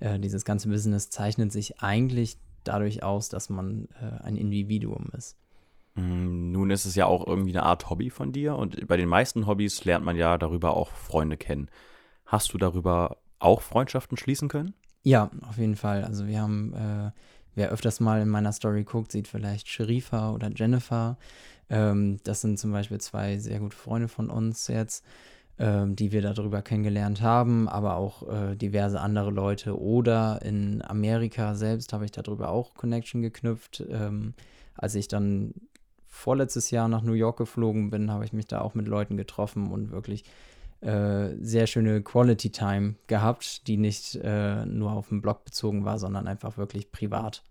[0.00, 5.36] äh, dieses ganze Business zeichnet sich eigentlich dadurch aus, dass man äh, ein Individuum ist.
[5.94, 9.08] Mm, nun ist es ja auch irgendwie eine Art Hobby von dir und bei den
[9.08, 11.70] meisten Hobbys lernt man ja darüber auch Freunde kennen.
[12.26, 14.74] Hast du darüber auch Freundschaften schließen können?
[15.02, 16.04] Ja, auf jeden Fall.
[16.04, 17.10] Also wir haben, äh,
[17.54, 21.16] wer öfters mal in meiner Story guckt, sieht vielleicht Sherifa oder Jennifer.
[21.68, 25.04] Ähm, das sind zum Beispiel zwei sehr gute Freunde von uns jetzt,
[25.58, 29.80] ähm, die wir darüber kennengelernt haben, aber auch äh, diverse andere Leute.
[29.80, 33.84] Oder in Amerika selbst habe ich darüber auch Connection geknüpft.
[33.88, 34.34] Ähm,
[34.74, 35.54] als ich dann
[36.06, 39.70] vorletztes Jahr nach New York geflogen bin, habe ich mich da auch mit Leuten getroffen
[39.70, 40.24] und wirklich
[40.80, 45.98] äh, sehr schöne Quality Time gehabt, die nicht äh, nur auf den Blog bezogen war,
[45.98, 47.44] sondern einfach wirklich privat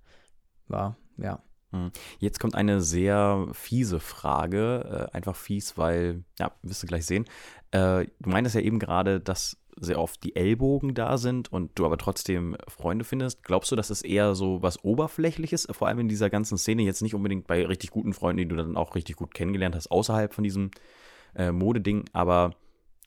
[0.67, 0.97] war.
[1.17, 1.41] Ja.
[1.71, 1.91] Hm.
[2.17, 7.25] Jetzt kommt eine sehr fiese Frage, äh, einfach fies, weil, ja, wirst du gleich sehen.
[7.71, 11.85] Äh, du meintest ja eben gerade, dass sehr oft die Ellbogen da sind und du
[11.85, 13.43] aber trotzdem Freunde findest.
[13.43, 17.01] Glaubst du, dass es eher so was Oberflächliches, vor allem in dieser ganzen Szene, jetzt
[17.01, 20.33] nicht unbedingt bei richtig guten Freunden, die du dann auch richtig gut kennengelernt hast, außerhalb
[20.33, 20.71] von diesem
[21.35, 22.55] äh, Modeding, aber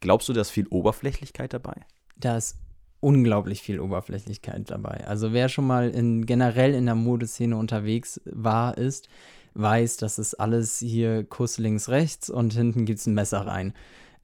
[0.02, 1.86] glaubst du, da ist viel Oberflächlichkeit dabei?
[2.16, 2.58] Da ist
[3.00, 5.06] unglaublich viel Oberflächlichkeit dabei.
[5.06, 9.08] Also wer schon mal in, generell in der Modeszene unterwegs war, ist,
[9.54, 13.72] weiß, dass es alles hier Kuss links, rechts und hinten gibt es ein Messer rein.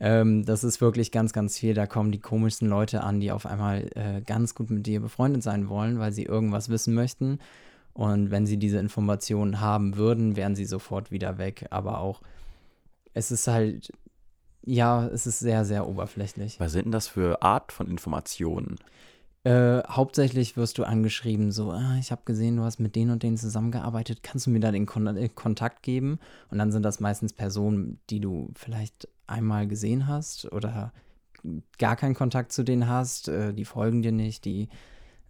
[0.00, 1.74] Ähm, das ist wirklich ganz, ganz viel.
[1.74, 5.42] Da kommen die komischsten Leute an, die auf einmal äh, ganz gut mit dir befreundet
[5.42, 7.40] sein wollen, weil sie irgendwas wissen möchten.
[7.94, 11.66] Und wenn sie diese Informationen haben würden, wären sie sofort wieder weg.
[11.70, 12.22] Aber auch,
[13.12, 13.90] es ist halt
[14.68, 16.60] ja, es ist sehr, sehr oberflächlich.
[16.60, 18.76] Was sind denn das für Art von Informationen?
[19.44, 23.22] Äh, hauptsächlich wirst du angeschrieben, so, ah, ich habe gesehen, du hast mit denen und
[23.22, 26.18] denen zusammengearbeitet, kannst du mir da den Kon äh, Kontakt geben?
[26.50, 30.92] Und dann sind das meistens Personen, die du vielleicht einmal gesehen hast oder
[31.78, 34.68] gar keinen Kontakt zu denen hast, äh, die folgen dir nicht, die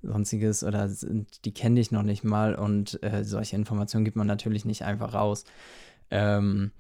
[0.03, 4.27] sonstiges oder sind, die kennen dich noch nicht mal und äh, solche Informationen gibt man
[4.27, 5.45] natürlich nicht einfach raus.
[6.11, 6.73] Ähm,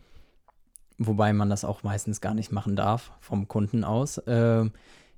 [0.98, 4.18] wobei man das auch meistens gar nicht machen darf vom Kunden aus.
[4.18, 4.66] Äh,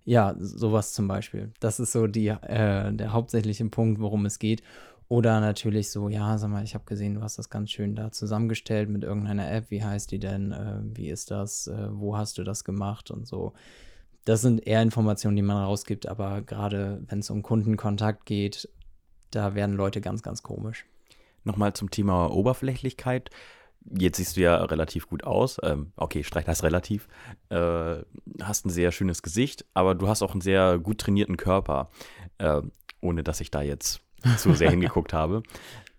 [0.04, 1.52] ja, sowas zum Beispiel.
[1.60, 4.62] Das ist so die, äh, der hauptsächliche Punkt, worum es geht.
[5.08, 8.12] Oder natürlich so, ja, sag mal, ich habe gesehen, du hast das ganz schön da
[8.12, 9.70] zusammengestellt mit irgendeiner App.
[9.70, 10.52] Wie heißt die denn?
[10.52, 11.66] Äh, wie ist das?
[11.66, 13.10] Äh, wo hast du das gemacht?
[13.10, 13.52] Und so.
[14.24, 18.68] Das sind eher Informationen, die man rausgibt, aber gerade wenn es um Kundenkontakt geht,
[19.30, 20.86] da werden Leute ganz, ganz komisch.
[21.42, 23.30] Nochmal zum Thema Oberflächlichkeit.
[23.98, 25.58] Jetzt siehst du ja relativ gut aus.
[25.62, 27.08] Ähm, okay, streich das relativ.
[27.48, 27.96] Äh,
[28.42, 31.90] hast ein sehr schönes Gesicht, aber du hast auch einen sehr gut trainierten Körper.
[32.38, 32.62] Äh,
[33.00, 34.00] ohne dass ich da jetzt
[34.36, 35.42] zu sehr hingeguckt habe.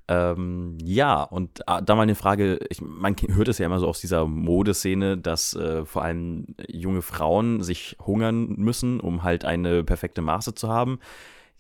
[0.07, 3.87] Ähm, ja, und ah, da mal eine Frage, ich, man hört es ja immer so
[3.87, 9.83] aus dieser Modeszene, dass äh, vor allem junge Frauen sich hungern müssen, um halt eine
[9.83, 10.99] perfekte Maße zu haben.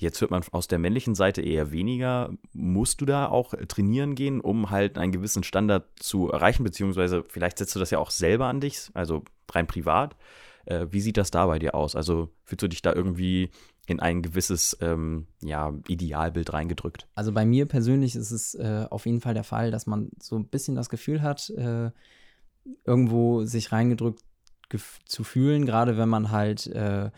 [0.01, 2.33] Jetzt hört man aus der männlichen Seite eher weniger.
[2.53, 6.63] Musst du da auch trainieren gehen, um halt einen gewissen Standard zu erreichen?
[6.63, 10.15] Beziehungsweise vielleicht setzt du das ja auch selber an dich, also rein privat.
[10.65, 11.95] Äh, wie sieht das da bei dir aus?
[11.95, 13.51] Also fühlst du dich da irgendwie
[13.85, 17.07] in ein gewisses ähm, ja, Idealbild reingedrückt?
[17.13, 20.35] Also bei mir persönlich ist es äh, auf jeden Fall der Fall, dass man so
[20.35, 21.91] ein bisschen das Gefühl hat, äh,
[22.85, 24.23] irgendwo sich reingedrückt
[25.05, 27.11] zu fühlen, gerade wenn man halt äh,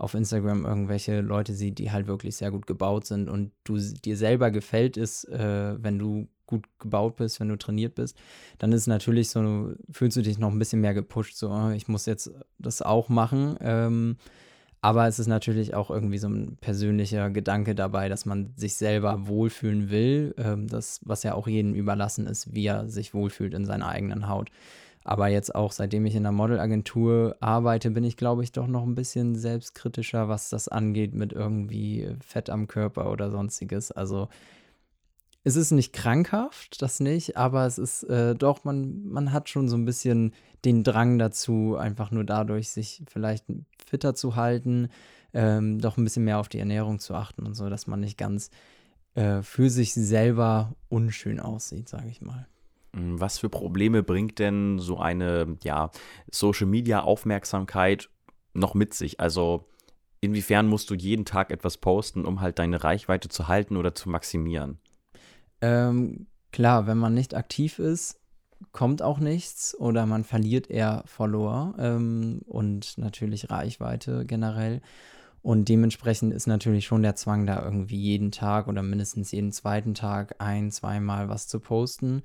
[0.00, 4.16] auf Instagram irgendwelche Leute sieht, die halt wirklich sehr gut gebaut sind und du dir
[4.16, 8.16] selber gefällt es, äh, wenn du gut gebaut bist, wenn du trainiert bist,
[8.58, 11.86] dann ist natürlich so, fühlst du dich noch ein bisschen mehr gepusht, so, oh, ich
[11.86, 13.56] muss jetzt das auch machen.
[13.60, 14.16] Ähm,
[14.80, 19.28] aber es ist natürlich auch irgendwie so ein persönlicher Gedanke dabei, dass man sich selber
[19.28, 23.66] wohlfühlen will, ähm, das, was ja auch jedem überlassen ist, wie er sich wohlfühlt in
[23.66, 24.50] seiner eigenen Haut.
[25.10, 28.84] Aber jetzt auch, seitdem ich in der Modelagentur arbeite, bin ich, glaube ich, doch noch
[28.84, 33.90] ein bisschen selbstkritischer, was das angeht mit irgendwie Fett am Körper oder sonstiges.
[33.90, 34.28] Also
[35.42, 39.68] es ist nicht krankhaft, das nicht, aber es ist äh, doch, man, man hat schon
[39.68, 40.32] so ein bisschen
[40.64, 43.46] den Drang dazu, einfach nur dadurch sich vielleicht
[43.84, 44.90] fitter zu halten,
[45.34, 48.16] ähm, doch ein bisschen mehr auf die Ernährung zu achten und so, dass man nicht
[48.16, 48.52] ganz
[49.16, 52.46] äh, für sich selber unschön aussieht, sage ich mal.
[52.94, 55.90] Hm, was für Probleme bringt denn so eine ja,
[56.30, 58.08] Social Media Aufmerksamkeit
[58.54, 59.20] noch mit sich?
[59.20, 59.68] Also
[60.20, 64.08] inwiefern musst du jeden Tag etwas posten, um halt deine Reichweite zu halten oder zu
[64.08, 64.78] maximieren?
[65.60, 68.18] Ähm, klar, wenn man nicht aktiv ist,
[68.72, 74.82] kommt auch nichts oder man verliert eher Follower ähm, und natürlich Reichweite generell.
[75.42, 79.94] Und dementsprechend ist natürlich schon der Zwang, da irgendwie jeden Tag oder mindestens jeden zweiten
[79.94, 82.22] Tag ein, zweimal was zu posten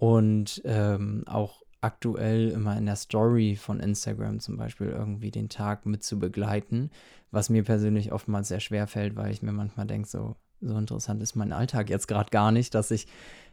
[0.00, 5.84] und ähm, auch aktuell immer in der Story von Instagram zum Beispiel irgendwie den Tag
[5.84, 6.90] mit zu begleiten,
[7.30, 11.22] was mir persönlich oftmals sehr schwer fällt, weil ich mir manchmal denke, so, so interessant
[11.22, 13.08] ist mein Alltag jetzt gerade gar nicht, dass ich,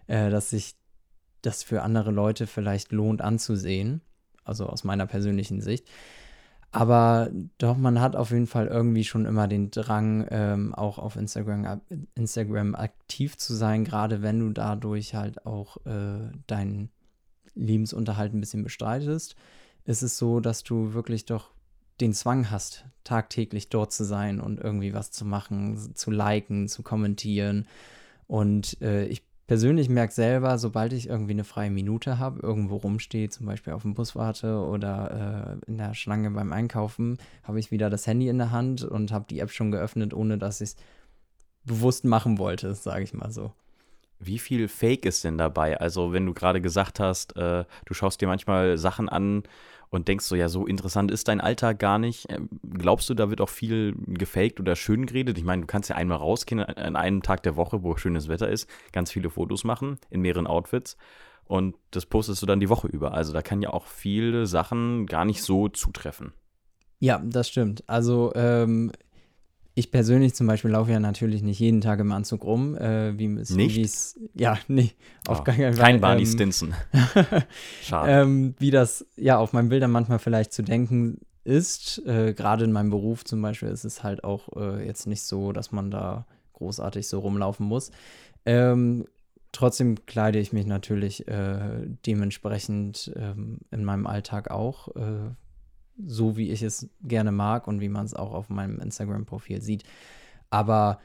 [0.08, 0.76] äh, dass sich
[1.42, 4.00] das für andere Leute vielleicht lohnt anzusehen,
[4.46, 5.90] also aus meiner persönlichen Sicht.
[6.72, 11.16] Aber doch, man hat auf jeden Fall irgendwie schon immer den Drang, ähm, auch auf
[11.16, 11.82] Instagram,
[12.16, 16.90] Instagram aktiv zu sein, gerade wenn du dadurch halt auch äh, deinen
[17.56, 19.36] Lebensunterhalt ein bisschen bestreitest,
[19.86, 21.52] ist es so, dass du wirklich doch
[22.02, 26.84] den Zwang hast, tagtäglich dort zu sein und irgendwie was zu machen, zu liken, zu
[26.84, 27.66] kommentieren.
[28.28, 33.30] Und äh, ich persönlich merke selber, sobald ich irgendwie eine freie Minute habe, irgendwo rumstehe,
[33.30, 37.72] zum Beispiel auf dem Bus warte oder äh, in der Schlange beim Einkaufen, habe ich
[37.72, 40.72] wieder das Handy in der Hand und habe die App schon geöffnet, ohne dass ich
[40.72, 40.76] es
[41.64, 43.54] bewusst machen wollte, sage ich mal so.
[44.20, 45.80] Wie viel Fake ist denn dabei?
[45.80, 49.44] Also, wenn du gerade gesagt hast, äh, du schaust dir manchmal Sachen an
[49.90, 52.26] und denkst so, ja, so interessant ist dein Alltag gar nicht.
[52.30, 55.38] Ähm, glaubst du, da wird auch viel gefaked oder schön geredet?
[55.38, 58.50] Ich meine, du kannst ja einmal rausgehen an einem Tag der Woche, wo schönes Wetter
[58.50, 60.98] ist, ganz viele Fotos machen in mehreren Outfits
[61.46, 63.14] und das postest du dann die Woche über.
[63.14, 66.34] Also, da kann ja auch viele Sachen gar nicht so zutreffen.
[67.00, 67.84] Ja, das stimmt.
[67.88, 68.92] Also ähm,
[69.78, 72.76] ich persönlich zum Beispiel laufe ja natürlich nicht jeden Tag im Anzug rum.
[72.76, 74.16] Äh, wie es, nicht?
[74.34, 74.94] ja, nee,
[75.28, 75.84] auf oh, keinen Fall.
[75.84, 76.74] Kein Barney ähm, Stinson.
[77.84, 78.12] Schade.
[78.12, 82.04] Ähm, wie das ja auf meinen Bildern manchmal vielleicht zu denken ist.
[82.08, 85.52] Äh, Gerade in meinem Beruf zum Beispiel ist es halt auch äh, jetzt nicht so,
[85.52, 87.92] dass man da großartig so rumlaufen muss.
[88.48, 89.06] Ähm,
[89.52, 95.30] trotzdem kleide ich mich natürlich äh, dementsprechend ähm, in meinem Alltag auch äh,
[96.06, 99.84] so, wie ich es gerne mag und wie man es auch auf meinem Instagram-Profil sieht.
[100.50, 101.00] Aber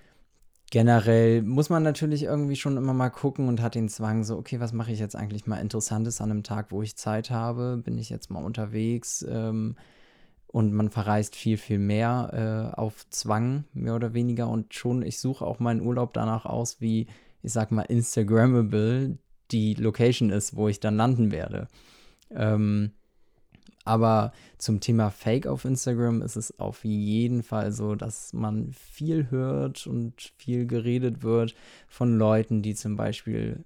[0.71, 4.61] generell muss man natürlich irgendwie schon immer mal gucken und hat den Zwang, so, okay,
[4.61, 7.81] was mache ich jetzt eigentlich mal Interessantes an einem Tag, wo ich Zeit habe?
[7.85, 9.25] Bin ich jetzt mal unterwegs?
[9.29, 9.77] Ähm,
[10.47, 14.49] und man verreist viel, viel mehr äh, auf Zwang, mehr oder weniger.
[14.49, 17.07] Und schon, ich suche auch meinen Urlaub danach aus, wie,
[17.43, 19.19] ich sag mal, Instagrammable
[19.51, 21.69] die Location ist, wo ich dann landen werde.
[22.31, 22.93] Ähm,
[23.85, 29.31] aber zum Thema Fake auf Instagram ist es auf jeden Fall so, dass man viel
[29.31, 31.55] hört und viel geredet wird
[31.89, 33.65] von Leuten, die zum Beispiel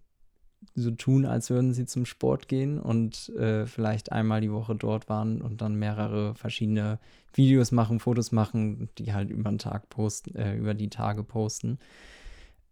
[0.74, 5.09] so tun, als würden sie zum Sport gehen und äh, vielleicht einmal die Woche dort
[5.09, 6.98] waren und dann mehrere verschiedene
[7.35, 11.79] Videos machen, Fotos machen, die halt über den Tag posten, äh, über die Tage posten.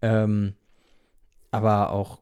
[0.02, 0.54] Ähm,
[1.50, 2.20] aber auch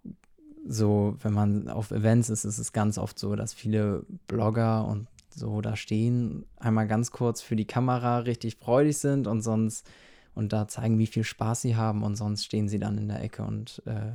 [0.66, 5.08] so, wenn man auf Events ist, ist es ganz oft so, dass viele Blogger und
[5.34, 9.88] so da stehen, einmal ganz kurz für die Kamera richtig freudig sind und sonst
[10.34, 13.22] und da zeigen, wie viel Spaß sie haben und sonst stehen sie dann in der
[13.22, 14.12] Ecke und äh,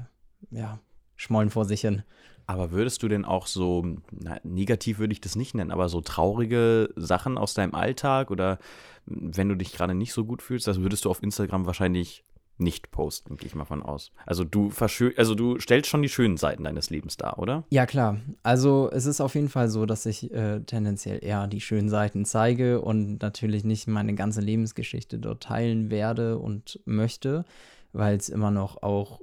[0.49, 0.80] ja,
[1.15, 2.03] schmollen vor sich hin.
[2.47, 5.99] Aber würdest du denn auch so, na, negativ würde ich das nicht nennen, aber so
[5.99, 8.58] traurige Sachen aus deinem Alltag oder
[9.06, 12.23] wenn du dich gerade nicht so gut fühlst, das würdest du auf Instagram wahrscheinlich
[12.60, 14.12] nicht posten, gehe ich mal von aus.
[14.26, 14.72] Also du
[15.17, 17.63] also du stellst schon die schönen Seiten deines Lebens dar, oder?
[17.70, 18.20] Ja, klar.
[18.43, 22.26] Also es ist auf jeden Fall so, dass ich äh, tendenziell eher die schönen Seiten
[22.26, 27.46] zeige und natürlich nicht meine ganze Lebensgeschichte dort teilen werde und möchte,
[27.93, 29.22] weil es immer noch auch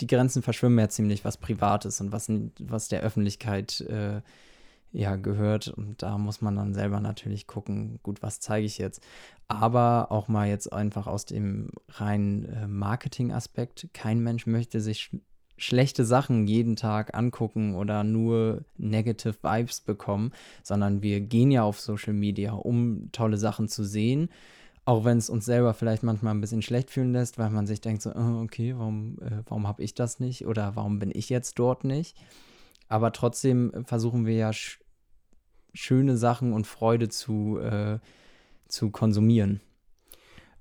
[0.00, 4.22] die Grenzen verschwimmen ja ziemlich, was Privates und was, was der Öffentlichkeit äh,
[4.94, 5.68] ja gehört.
[5.68, 9.02] Und da muss man dann selber natürlich gucken, gut, was zeige ich jetzt.
[9.48, 13.88] Aber auch mal jetzt einfach aus dem reinen äh, Marketing-Aspekt.
[13.92, 15.16] Kein Mensch möchte sich sch
[15.56, 20.32] schlechte Sachen jeden Tag angucken oder nur negative Vibes bekommen,
[20.64, 24.30] sondern wir gehen ja auf Social Media, um tolle Sachen zu sehen.
[24.84, 27.80] Auch wenn es uns selber vielleicht manchmal ein bisschen schlecht fühlen lässt, weil man sich
[27.80, 31.28] denkt so, oh, okay, warum, äh, warum habe ich das nicht oder warum bin ich
[31.28, 32.16] jetzt dort nicht?
[32.88, 34.52] Aber trotzdem versuchen wir ja
[35.74, 37.98] schöne Sachen und Freude zu, äh,
[38.68, 39.60] zu konsumieren.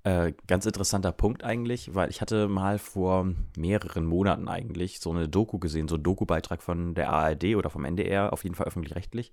[0.03, 5.29] Äh, ganz interessanter Punkt eigentlich, weil ich hatte mal vor mehreren Monaten eigentlich so eine
[5.29, 9.31] Doku gesehen, so einen Doku-Beitrag von der ARD oder vom NDR, auf jeden Fall öffentlich-rechtlich.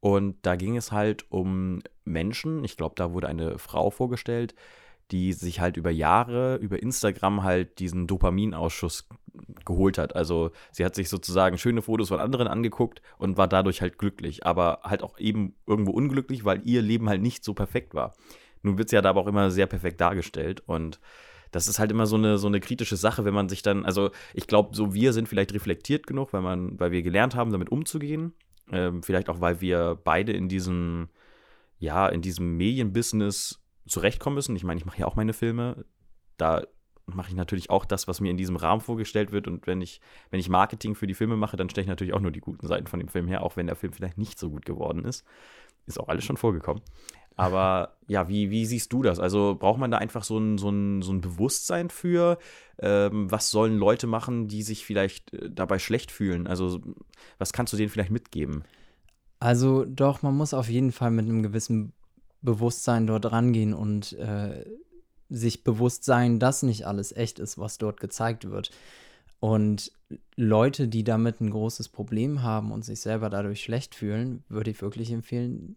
[0.00, 4.54] Und da ging es halt um Menschen, ich glaube, da wurde eine Frau vorgestellt,
[5.10, 9.08] die sich halt über Jahre, über Instagram halt diesen Dopaminausschuss
[9.64, 10.16] geholt hat.
[10.16, 14.46] Also sie hat sich sozusagen schöne Fotos von anderen angeguckt und war dadurch halt glücklich,
[14.46, 18.14] aber halt auch eben irgendwo unglücklich, weil ihr Leben halt nicht so perfekt war.
[18.62, 21.00] Nun wird sie ja da aber auch immer sehr perfekt dargestellt und
[21.50, 24.10] das ist halt immer so eine, so eine kritische Sache, wenn man sich dann, also
[24.32, 27.70] ich glaube, so wir sind vielleicht reflektiert genug, weil man, weil wir gelernt haben, damit
[27.70, 28.32] umzugehen.
[28.72, 31.10] Ähm, vielleicht auch, weil wir beide in diesem,
[31.78, 34.56] ja, in diesem Medienbusiness zurechtkommen müssen.
[34.56, 35.84] Ich meine, ich mache ja auch meine Filme.
[36.36, 36.62] Da
[37.06, 39.46] mache ich natürlich auch das, was mir in diesem Rahmen vorgestellt wird.
[39.46, 42.20] Und wenn ich, wenn ich Marketing für die Filme mache, dann stelle ich natürlich auch
[42.20, 44.50] nur die guten Seiten von dem Film her, auch wenn der Film vielleicht nicht so
[44.50, 45.24] gut geworden ist.
[45.86, 46.82] Ist auch alles schon vorgekommen.
[47.36, 49.18] Aber ja, wie, wie siehst du das?
[49.18, 52.38] Also braucht man da einfach so ein, so ein, so ein Bewusstsein für?
[52.78, 56.46] Ähm, was sollen Leute machen, die sich vielleicht äh, dabei schlecht fühlen?
[56.46, 56.80] Also
[57.38, 58.64] was kannst du denen vielleicht mitgeben?
[59.40, 61.92] Also doch, man muss auf jeden Fall mit einem gewissen
[62.44, 64.64] Bewusstsein dort rangehen und äh,
[65.30, 68.70] sich bewusst sein, dass nicht alles echt ist, was dort gezeigt wird.
[69.40, 69.92] Und
[70.36, 74.80] Leute, die damit ein großes Problem haben und sich selber dadurch schlecht fühlen, würde ich
[74.80, 75.76] wirklich empfehlen,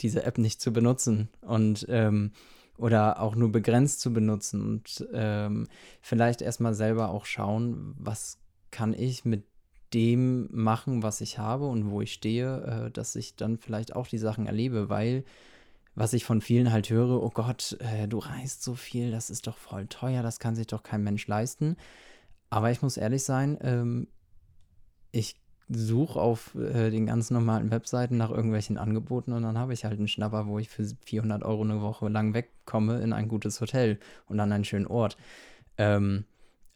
[0.00, 2.32] diese App nicht zu benutzen und ähm,
[2.76, 5.66] oder auch nur begrenzt zu benutzen und ähm,
[6.00, 8.38] vielleicht erstmal selber auch schauen, was
[8.70, 9.44] kann ich mit
[9.92, 14.06] dem machen, was ich habe und wo ich stehe, äh, dass ich dann vielleicht auch
[14.06, 15.24] die Sachen erlebe, weil
[15.94, 19.46] was ich von vielen halt höre, oh Gott, äh, du reist so viel, das ist
[19.46, 21.76] doch voll teuer, das kann sich doch kein Mensch leisten.
[22.48, 24.08] Aber ich muss ehrlich sein, ähm,
[25.12, 29.84] ich suche auf äh, den ganz normalen Webseiten nach irgendwelchen Angeboten und dann habe ich
[29.84, 33.60] halt einen Schnapper, wo ich für 400 Euro eine Woche lang wegkomme in ein gutes
[33.60, 35.16] Hotel und an einen schönen Ort.
[35.78, 36.24] Ähm,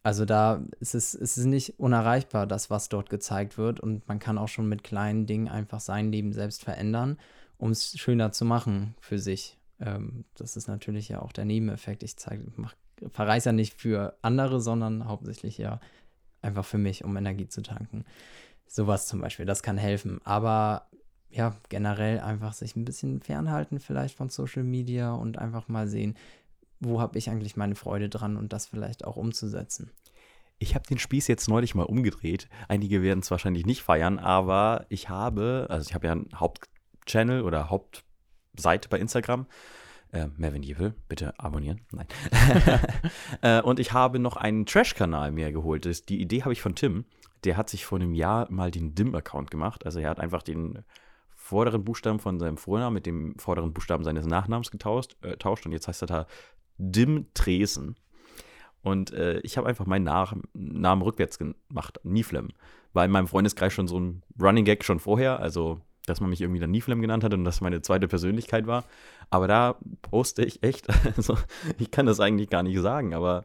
[0.05, 4.18] also da ist es, ist es nicht unerreichbar, das, was dort gezeigt wird und man
[4.18, 7.18] kann auch schon mit kleinen Dingen einfach sein Leben selbst verändern,
[7.64, 9.57] um es schöner zu machen für sich.
[9.81, 12.03] Ähm, das ist natürlich ja auch der Nebeneffekt.
[12.03, 12.44] Ich zeige,
[13.11, 15.81] verreise ja nicht für andere, sondern hauptsächlich ja
[16.42, 18.05] einfach für mich, um Energie zu tanken.
[18.66, 20.20] Sowas zum Beispiel, das kann helfen.
[20.24, 20.88] Aber
[21.31, 26.18] ja, generell einfach sich ein bisschen fernhalten vielleicht von Social Media und einfach mal sehen,
[26.81, 29.90] wo habe ich eigentlich meine Freude dran und das vielleicht auch umzusetzen.
[30.59, 32.50] Ich habe den Spieß jetzt neulich mal umgedreht.
[32.68, 36.29] Einige werden es wahrscheinlich nicht feiern, aber ich habe, also ich habe ja einen
[37.05, 39.47] Hauptchannel oder Hauptseite bei Instagram.
[40.12, 41.81] Äh, Mervin Jevel, bitte abonnieren.
[41.93, 42.07] Nein.
[43.43, 45.87] äh, und ich habe noch einen Trash-Kanal mir geholt.
[45.87, 47.05] Das, die Idee habe ich von Tim
[47.45, 49.85] der hat sich vor einem Jahr mal den DIM-Account gemacht.
[49.87, 50.85] Also er hat einfach den
[51.37, 55.73] vorderen Buchstaben von seinem Vornamen mit dem vorderen Buchstaben seines Nachnamens getauscht äh, tauscht, und
[55.73, 56.27] jetzt heißt er da
[56.79, 57.97] Dim Tresen.
[58.83, 62.49] Und äh, ich habe einfach meinen Nach Namen rückwärts gemacht, Niflem.
[62.93, 66.40] War in meinem Freundeskreis schon so ein Running Gag schon vorher, also dass man mich
[66.40, 68.85] irgendwie dann Niflem genannt hat und das meine zweite Persönlichkeit war.
[69.31, 70.87] Aber da poste ich echt,
[71.17, 71.38] also
[71.79, 73.45] ich kann das eigentlich gar nicht sagen, aber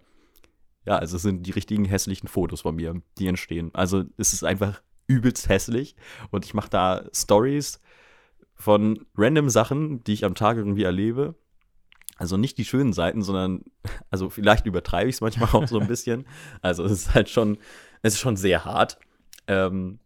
[0.85, 3.71] ja, also es sind die richtigen hässlichen Fotos von mir, die entstehen.
[3.73, 5.95] Also es ist einfach übelst hässlich
[6.31, 7.79] und ich mache da Stories
[8.55, 11.35] von random Sachen, die ich am Tag irgendwie erlebe.
[12.17, 13.63] Also nicht die schönen Seiten, sondern,
[14.11, 16.25] also vielleicht übertreibe ich es manchmal auch so ein bisschen.
[16.61, 17.57] Also es ist halt schon,
[18.01, 18.99] es ist schon sehr hart.
[19.47, 19.99] Ähm,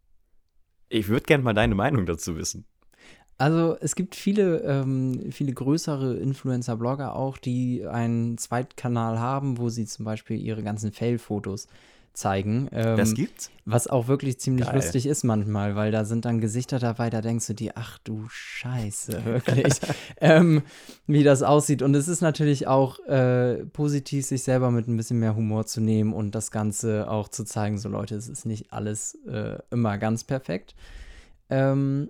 [0.94, 2.66] ich würde gerne mal deine Meinung dazu wissen.
[3.40, 9.86] Also es gibt viele, ähm, viele größere Influencer-Blogger auch, die einen Zweitkanal haben, wo sie
[9.86, 11.68] zum Beispiel ihre ganzen Fail-Fotos
[12.14, 12.70] zeigen.
[12.72, 13.52] Ähm, das gibt's?
[13.66, 14.76] Was auch wirklich ziemlich Geil.
[14.76, 18.26] lustig ist manchmal, weil da sind dann Gesichter dabei, da denkst du dir, ach du
[18.30, 19.74] Scheiße, wirklich,
[20.22, 20.64] ähm,
[21.08, 21.82] wie das aussieht.
[21.82, 25.82] Und es ist natürlich auch äh, positiv, sich selber mit ein bisschen mehr Humor zu
[25.82, 29.98] nehmen und das Ganze auch zu zeigen, so Leute, es ist nicht alles äh, immer
[29.98, 30.76] ganz perfekt.
[31.50, 32.10] Ähm,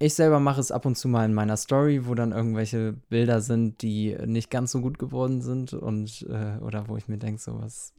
[0.00, 3.40] ich selber mache es ab und zu mal in meiner Story, wo dann irgendwelche Bilder
[3.40, 7.40] sind, die nicht ganz so gut geworden sind und äh, oder wo ich mir denke,
[7.40, 7.94] so was,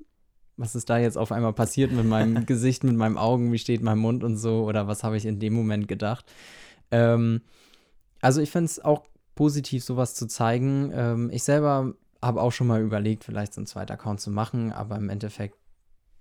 [0.60, 3.82] was ist da jetzt auf einmal passiert mit meinem Gesicht, mit meinen Augen, wie steht
[3.82, 6.26] mein Mund und so oder was habe ich in dem Moment gedacht.
[6.91, 7.41] Ähm,
[8.22, 10.91] also ich finde es auch positiv, sowas zu zeigen.
[10.93, 14.74] Ähm, ich selber habe auch schon mal überlegt, vielleicht so einen zweiten Account zu machen,
[14.74, 15.56] aber im Endeffekt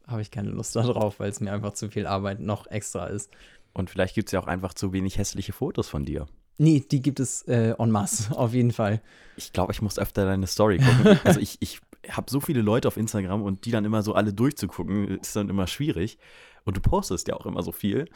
[0.07, 3.31] habe ich keine Lust darauf, weil es mir einfach zu viel Arbeit noch extra ist.
[3.73, 6.27] Und vielleicht gibt es ja auch einfach zu wenig hässliche Fotos von dir.
[6.59, 9.01] Nee, die gibt es äh, en masse, auf jeden Fall.
[9.37, 11.19] Ich glaube, ich muss öfter deine Story gucken.
[11.25, 14.33] also ich, ich habe so viele Leute auf Instagram und die dann immer so alle
[14.33, 16.19] durchzugucken, ist dann immer schwierig.
[16.65, 18.09] Und du postest ja auch immer so viel.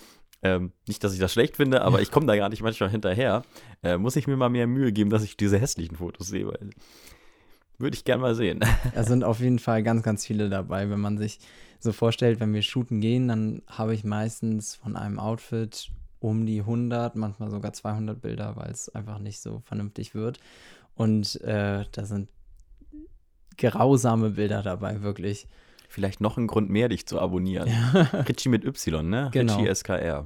[0.43, 3.43] Ähm, nicht, dass ich das schlecht finde, aber ich komme da gar nicht manchmal hinterher.
[3.83, 6.71] Äh, muss ich mir mal mehr Mühe geben, dass ich diese hässlichen Fotos sehe, weil
[7.79, 8.61] würde ich gerne mal sehen.
[8.95, 11.39] Da sind auf jeden Fall ganz, ganz viele dabei, wenn man sich
[11.81, 16.61] so vorstellt, wenn wir shooten gehen, dann habe ich meistens von einem Outfit um die
[16.61, 20.39] 100, manchmal sogar 200 Bilder, weil es einfach nicht so vernünftig wird.
[20.95, 22.29] Und äh, da sind
[23.57, 25.47] grausame Bilder dabei, wirklich.
[25.89, 27.69] Vielleicht noch ein Grund mehr, dich zu abonnieren.
[27.69, 28.01] Ja.
[28.29, 29.29] Richie mit Y, ne?
[29.33, 29.57] Genau.
[29.57, 30.25] Richie SKR.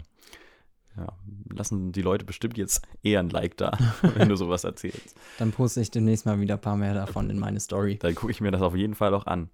[0.97, 1.09] Ja,
[1.53, 3.77] lassen die Leute bestimmt jetzt eher ein Like da,
[4.15, 5.15] wenn du sowas erzählst.
[5.39, 7.99] Dann poste ich demnächst mal wieder ein paar mehr davon in meine Story.
[7.99, 9.51] Dann gucke ich mir das auf jeden Fall auch an.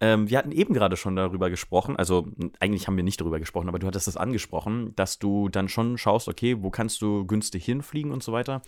[0.00, 2.28] Ähm, wir hatten eben gerade schon darüber gesprochen, also
[2.60, 5.98] eigentlich haben wir nicht darüber gesprochen, aber du hattest das angesprochen, dass du dann schon
[5.98, 8.62] schaust, okay, wo kannst du günstig hinfliegen und so weiter.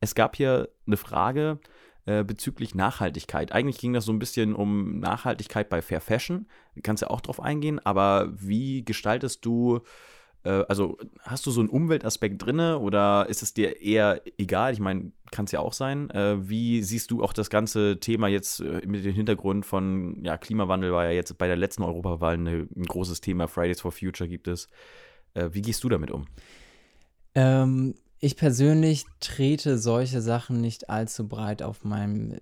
[0.00, 1.58] Es gab hier eine Frage,
[2.08, 3.52] äh, bezüglich Nachhaltigkeit.
[3.52, 6.46] Eigentlich ging das so ein bisschen um Nachhaltigkeit bei Fair Fashion.
[6.82, 9.80] Kannst ja auch drauf eingehen, aber wie gestaltest du
[10.44, 14.72] äh, also hast du so einen Umweltaspekt drin oder ist es dir eher egal?
[14.72, 16.08] Ich meine, kann es ja auch sein.
[16.08, 20.92] Äh, wie siehst du auch das ganze Thema jetzt mit dem Hintergrund von, ja, Klimawandel
[20.92, 24.48] war ja jetzt bei der letzten Europawahl eine, ein großes Thema, Fridays for Future gibt
[24.48, 24.70] es.
[25.34, 26.24] wie gehst du damit um?
[27.34, 32.36] Ähm, ich persönlich trete solche Sachen nicht allzu breit auf meinem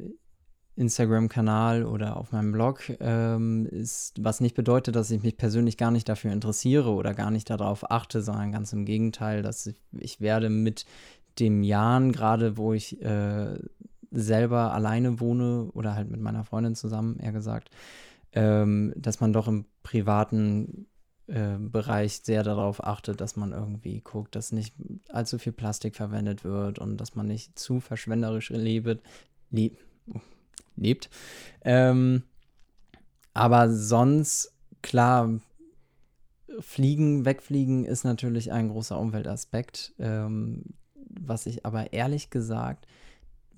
[0.77, 5.91] Instagram-Kanal oder auf meinem Blog, ähm, ist, was nicht bedeutet, dass ich mich persönlich gar
[5.91, 10.21] nicht dafür interessiere oder gar nicht darauf achte, sondern ganz im Gegenteil, dass ich, ich
[10.21, 10.85] werde mit
[11.39, 13.59] dem Jahren, gerade wo ich äh,
[14.11, 17.71] selber alleine wohne oder halt mit meiner Freundin zusammen, eher gesagt,
[18.33, 20.87] ähm, dass man doch im privaten
[21.29, 24.75] äh, Bereich sehr darauf achtet, dass man irgendwie guckt, dass nicht
[25.09, 29.03] allzu viel Plastik verwendet wird und dass man nicht zu verschwenderisch lebt.
[29.51, 29.71] Le
[30.77, 31.09] lebt.
[31.63, 32.23] Ähm,
[33.33, 34.53] aber sonst,
[34.83, 35.41] klar,
[36.61, 40.63] Fliegen, wegfliegen ist natürlich ein großer Umweltaspekt, ähm,
[40.95, 42.87] was ich aber ehrlich gesagt,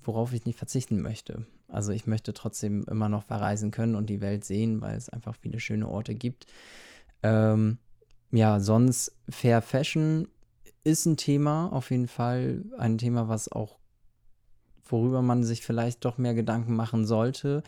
[0.03, 1.45] worauf ich nicht verzichten möchte.
[1.67, 5.35] Also ich möchte trotzdem immer noch verreisen können und die Welt sehen, weil es einfach
[5.35, 6.47] viele schöne Orte gibt.
[7.23, 7.77] Ähm,
[8.31, 10.27] ja, sonst Fair Fashion
[10.83, 13.79] ist ein Thema, auf jeden Fall ein Thema, was auch
[14.91, 17.63] worüber man sich vielleicht doch mehr Gedanken machen sollte.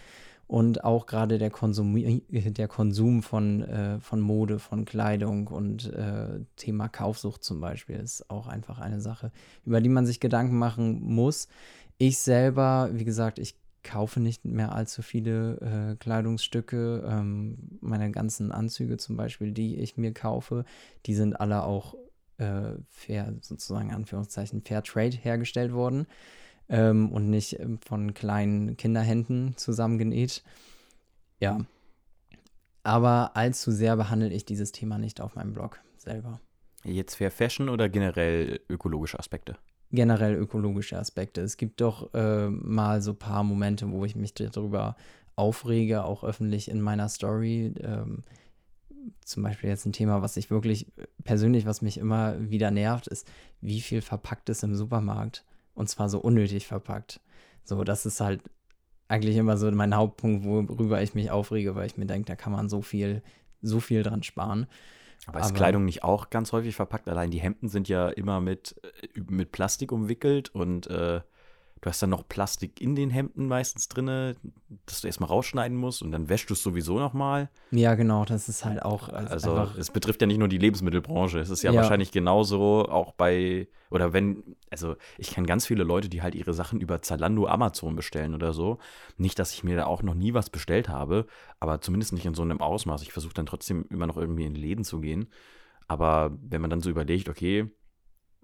[0.47, 1.95] Und auch gerade der Konsum,
[2.29, 8.29] der Konsum von, äh, von Mode, von Kleidung und äh, Thema Kaufsucht zum Beispiel ist
[8.29, 9.31] auch einfach eine Sache,
[9.65, 11.47] über die man sich Gedanken machen muss.
[11.97, 17.03] Ich selber, wie gesagt, ich kaufe nicht mehr allzu viele äh, Kleidungsstücke.
[17.07, 20.65] Ähm, meine ganzen Anzüge zum Beispiel, die ich mir kaufe,
[21.05, 21.95] die sind alle auch
[22.37, 26.07] äh, fair, sozusagen Anführungszeichen, Fair Trade hergestellt worden
[26.69, 30.43] ähm, und nicht ähm, von kleinen Kinderhänden zusammengenäht.
[31.39, 31.59] Ja.
[32.83, 36.39] Aber allzu sehr behandle ich dieses Thema nicht auf meinem Blog selber.
[36.83, 39.57] Jetzt Fair Fashion oder generell ökologische Aspekte?
[39.91, 41.41] Generell ökologische Aspekte.
[41.41, 44.95] Es gibt doch äh, mal so ein paar Momente, wo ich mich darüber
[45.35, 47.73] aufrege, auch öffentlich in meiner Story.
[47.81, 48.23] Ähm,
[49.25, 50.87] zum Beispiel jetzt ein Thema, was ich wirklich
[51.23, 53.27] persönlich, was mich immer wieder nervt, ist,
[53.59, 55.45] wie viel verpackt ist im Supermarkt.
[55.73, 57.19] Und zwar so unnötig verpackt.
[57.63, 58.41] So, das ist halt
[59.07, 62.53] eigentlich immer so mein Hauptpunkt, worüber ich mich aufrege, weil ich mir denke, da kann
[62.53, 63.21] man so viel,
[63.61, 64.67] so viel dran sparen.
[65.27, 67.07] Aber ist Aber, Kleidung nicht auch ganz häufig verpackt?
[67.07, 71.21] Allein die Hemden sind ja immer mit, äh, mit Plastik umwickelt und äh,
[71.81, 74.35] Du hast dann noch Plastik in den Hemden meistens drin,
[74.85, 77.49] dass du erstmal rausschneiden musst und dann wäschst du es sowieso nochmal.
[77.71, 79.09] Ja, genau, das ist halt auch.
[79.09, 81.39] Also, also es betrifft ja nicht nur die Lebensmittelbranche.
[81.39, 85.83] Es ist ja, ja, wahrscheinlich genauso auch bei, oder wenn, also ich kenne ganz viele
[85.83, 88.77] Leute, die halt ihre Sachen über Zalando, Amazon bestellen oder so.
[89.17, 91.25] Nicht, dass ich mir da auch noch nie was bestellt habe,
[91.59, 93.01] aber zumindest nicht in so einem Ausmaß.
[93.01, 95.29] Ich versuche dann trotzdem immer noch irgendwie in Läden zu gehen.
[95.87, 97.71] Aber wenn man dann so überlegt, okay,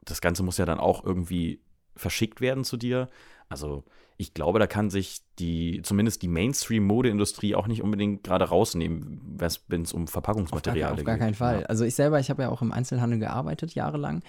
[0.01, 1.61] das Ganze muss ja dann auch irgendwie
[1.97, 3.09] verschickt werden zu dir.
[3.49, 3.83] Also
[4.17, 9.21] ich glaube, da kann sich die, zumindest die Mainstream-Modeindustrie auch nicht unbedingt gerade rausnehmen,
[9.67, 11.05] wenn es um Verpackungsmaterialien geht.
[11.05, 11.61] Auf gar, keinen Fall.
[11.61, 11.65] Ja.
[11.67, 14.23] Also ich selber, ich habe ja auch im Einzelhandel gearbeitet, jahrelang.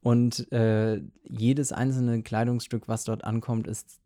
[0.00, 4.00] Und äh, jedes einzelne Kleidungsstück, was dort ankommt, ist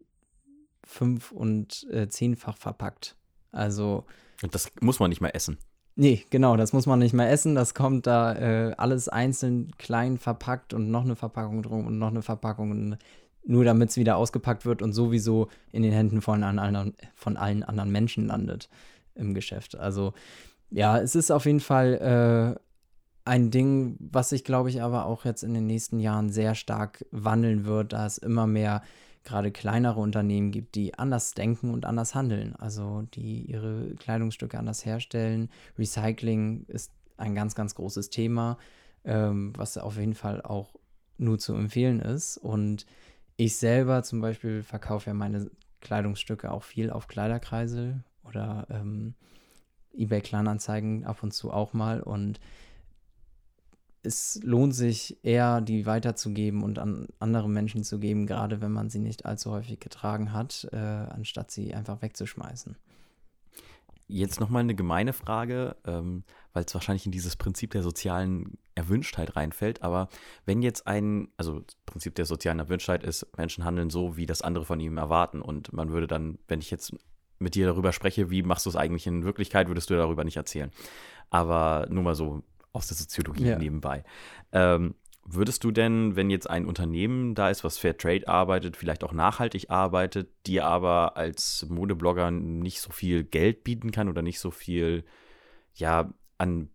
[0.85, 3.17] fünf- und äh, zehnfach verpackt.
[3.53, 4.05] Also.
[4.43, 5.59] Und das muss man nicht mehr essen.
[6.01, 7.57] Nee, genau, das muss man nicht mehr essen.
[7.57, 12.11] Das kommt da äh, alles einzeln klein verpackt und noch eine Verpackung drum und noch
[12.11, 12.71] eine Verpackung.
[12.71, 12.99] Und
[13.45, 17.65] nur damit es wieder ausgepackt wird und sowieso in den Händen von, anderen, von allen
[17.65, 18.69] anderen Menschen landet
[19.17, 19.77] im Geschäft.
[19.77, 20.13] Also
[20.71, 22.61] ja, es ist auf jeden Fall äh,
[23.29, 27.05] ein Ding, was sich, glaube ich, aber auch jetzt in den nächsten Jahren sehr stark
[27.11, 28.83] wandeln wird, da es immer mehr
[29.29, 32.57] gerade kleinere Unternehmen gibt, die anders denken und anders handeln.
[32.57, 35.51] Also die ihre Kleidungsstücke anders herstellen.
[35.79, 38.59] Recycling ist ein ganz, ganz großes Thema,
[39.05, 40.75] ähm, was auf jeden Fall auch
[41.19, 42.39] nur zu empfehlen ist.
[42.39, 42.87] Und
[43.37, 45.51] ich selber zum Beispiel verkaufe ja meine
[45.81, 49.15] Kleidungsstücke auch viel auf Kleiderkreisel oder ähm,
[49.95, 52.01] eBay Kleinanzeigen ab und zu auch mal.
[52.03, 52.41] Und
[54.09, 58.89] es lohnt sich eher, die weiterzugeben und an andere Menschen zu geben, gerade wenn man
[58.89, 62.77] sie nicht allzu häufig getragen hat, äh, anstatt sie einfach wegzuschmeißen.
[64.11, 69.37] Jetzt nochmal eine gemeine Frage, ähm, weil es wahrscheinlich in dieses Prinzip der sozialen Erwünschtheit
[69.37, 69.83] reinfällt.
[69.83, 70.09] Aber
[70.47, 74.41] wenn jetzt ein, also das Prinzip der sozialen Erwünschtheit ist, Menschen handeln so, wie das
[74.41, 75.43] andere von ihm erwarten.
[75.43, 76.97] Und man würde dann, wenn ich jetzt
[77.39, 80.39] mit dir darüber spreche, wie machst du es eigentlich in Wirklichkeit, würdest du darüber nicht
[80.39, 80.71] erzählen.
[81.29, 82.43] Aber nur mal so
[82.79, 83.59] aus der Soziologie ja.
[83.59, 84.05] nebenbei.
[84.53, 84.95] Ähm,
[85.31, 89.13] Würdest du denn, wenn jetzt ein Unternehmen da ist, was Fair Trade arbeitet, vielleicht auch
[89.13, 94.51] nachhaltig arbeitet, dir aber als Modeblogger nicht so viel Geld bieten kann oder nicht so
[94.51, 95.05] viel,
[95.75, 96.71] ja, an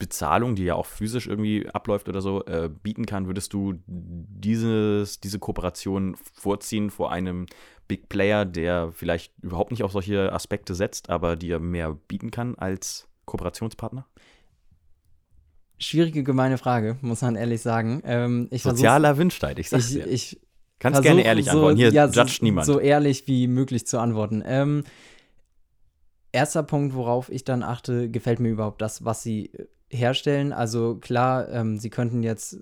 [0.00, 5.20] Bezahlung, die ja auch physisch irgendwie abläuft oder so, äh, bieten kann, würdest du dieses,
[5.20, 7.46] diese Kooperation vorziehen vor einem
[7.86, 12.56] Big Player, der vielleicht überhaupt nicht auf solche Aspekte setzt, aber dir mehr bieten kann
[12.56, 14.08] als Kooperationspartner?
[15.82, 18.02] Schwierige, gemeine Frage, muss man ehrlich sagen.
[18.04, 20.06] Ähm, ich Sozialer Windstein, ich sag's ich, dir.
[20.06, 20.40] Ich
[20.78, 21.76] Kannst gerne ehrlich so, antworten.
[21.76, 22.66] Hier ja, judge niemand.
[22.66, 24.42] So ehrlich wie möglich zu antworten.
[24.44, 24.82] Ähm,
[26.32, 30.52] erster Punkt, worauf ich dann achte, gefällt mir überhaupt das, was sie äh, herstellen.
[30.52, 32.58] Also klar, ähm, sie könnten jetzt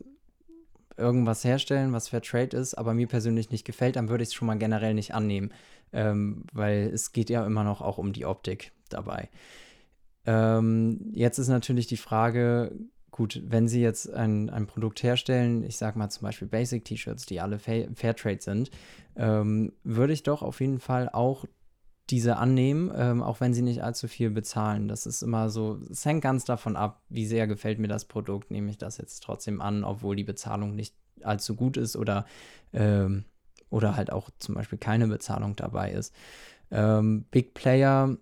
[0.99, 4.35] irgendwas herstellen, was Fair Trade ist, aber mir persönlich nicht gefällt, dann würde ich es
[4.35, 5.51] schon mal generell nicht annehmen,
[5.93, 9.31] ähm, weil es geht ja immer noch auch um die Optik dabei.
[10.27, 12.73] Ähm, jetzt ist natürlich die Frage,
[13.11, 17.41] gut, wenn Sie jetzt ein, ein Produkt herstellen, ich sage mal zum Beispiel Basic-T-Shirts, die
[17.41, 18.71] alle Fa Fairtrade sind,
[19.17, 21.45] ähm, würde ich doch auf jeden Fall auch
[22.11, 24.89] diese annehmen, ähm, auch wenn sie nicht allzu viel bezahlen.
[24.89, 28.51] Das ist immer so, es hängt ganz davon ab, wie sehr gefällt mir das Produkt,
[28.51, 32.27] nehme ich das jetzt trotzdem an, obwohl die Bezahlung nicht allzu gut ist oder,
[32.73, 33.25] ähm,
[33.69, 36.13] oder halt auch zum Beispiel keine Bezahlung dabei ist.
[36.73, 38.17] Ähm, Big Player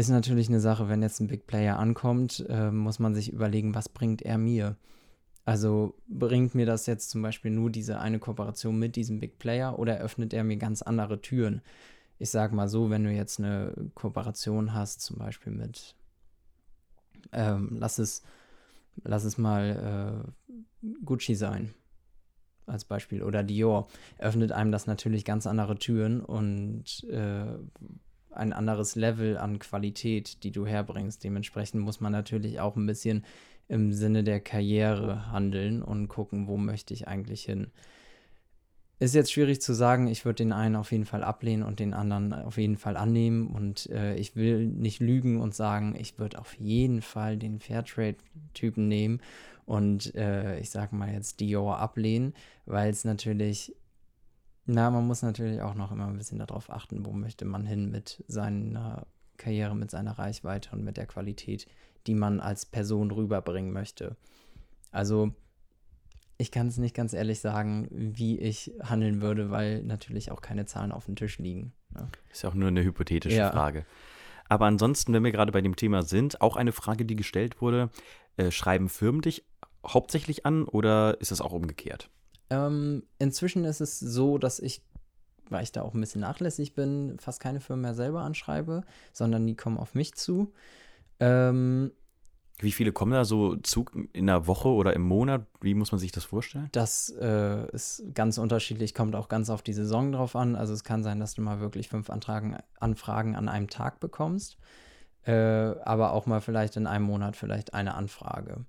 [0.00, 3.74] ist natürlich eine Sache, wenn jetzt ein Big Player ankommt, äh, muss man sich überlegen,
[3.74, 4.76] was bringt er mir?
[5.44, 9.78] Also bringt mir das jetzt zum Beispiel nur diese eine Kooperation mit diesem Big Player
[9.78, 11.60] oder öffnet er mir ganz andere Türen?
[12.18, 15.94] Ich sag mal so, wenn du jetzt eine Kooperation hast, zum Beispiel mit,
[17.32, 18.22] ähm, lass es,
[19.02, 20.24] lass es mal
[20.82, 21.74] äh, Gucci sein,
[22.66, 23.88] als Beispiel, oder Dior,
[24.18, 27.58] öffnet einem das natürlich ganz andere Türen und äh,
[28.32, 31.22] ein anderes Level an Qualität, die du herbringst.
[31.24, 33.24] Dementsprechend muss man natürlich auch ein bisschen
[33.68, 37.68] im Sinne der Karriere handeln und gucken, wo möchte ich eigentlich hin.
[38.98, 41.94] Ist jetzt schwierig zu sagen, ich würde den einen auf jeden Fall ablehnen und den
[41.94, 43.46] anderen auf jeden Fall annehmen.
[43.46, 48.88] Und äh, ich will nicht lügen und sagen, ich würde auf jeden Fall den Fairtrade-Typen
[48.88, 49.20] nehmen
[49.70, 52.34] und äh, ich sage mal jetzt Dior ablehnen,
[52.66, 53.74] weil es natürlich
[54.66, 57.90] na, man muss natürlich auch noch immer ein bisschen darauf achten, wo möchte man hin
[57.90, 59.06] mit seiner
[59.36, 61.66] Karriere, mit seiner Reichweite und mit der Qualität,
[62.06, 64.16] die man als Person rüberbringen möchte.
[64.92, 65.32] Also,
[66.38, 70.66] ich kann es nicht ganz ehrlich sagen, wie ich handeln würde, weil natürlich auch keine
[70.66, 71.72] Zahlen auf dem Tisch liegen.
[71.94, 72.08] Ja.
[72.30, 73.50] Ist ja auch nur eine hypothetische ja.
[73.50, 73.84] Frage.
[74.48, 77.90] Aber ansonsten, wenn wir gerade bei dem Thema sind, auch eine Frage, die gestellt wurde:
[78.36, 79.44] äh, Schreiben Firmen dich
[79.86, 82.10] hauptsächlich an oder ist es auch umgekehrt?
[82.50, 84.82] Ähm, inzwischen ist es so, dass ich,
[85.48, 88.82] weil ich da auch ein bisschen nachlässig bin, fast keine Firmen mehr selber anschreibe,
[89.12, 90.52] sondern die kommen auf mich zu.
[91.20, 91.92] Ähm,
[92.62, 95.46] wie viele kommen da so zu in der Woche oder im Monat?
[95.60, 96.68] Wie muss man sich das vorstellen?
[96.72, 100.56] Das äh, ist ganz unterschiedlich, kommt auch ganz auf die Saison drauf an.
[100.56, 104.58] Also es kann sein, dass du mal wirklich fünf Antragen, Anfragen an einem Tag bekommst,
[105.22, 108.66] äh, aber auch mal vielleicht in einem Monat vielleicht eine Anfrage.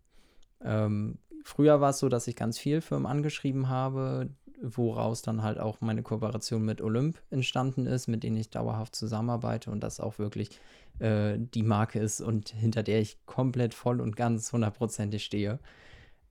[0.63, 4.30] Ähm, Früher war es so, dass ich ganz viel Firmen angeschrieben habe,
[4.62, 9.72] woraus dann halt auch meine Kooperation mit Olymp entstanden ist, mit denen ich dauerhaft zusammenarbeite
[9.72, 10.50] und das auch wirklich
[11.00, 15.60] äh, die Marke ist und hinter der ich komplett voll und ganz hundertprozentig stehe.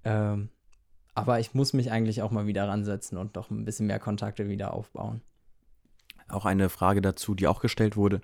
[0.05, 0.49] Ähm,
[1.15, 4.49] aber ich muss mich eigentlich auch mal wieder ransetzen und doch ein bisschen mehr Kontakte
[4.49, 5.23] wieder aufbauen.
[6.29, 8.21] Auch eine Frage dazu, die auch gestellt wurde.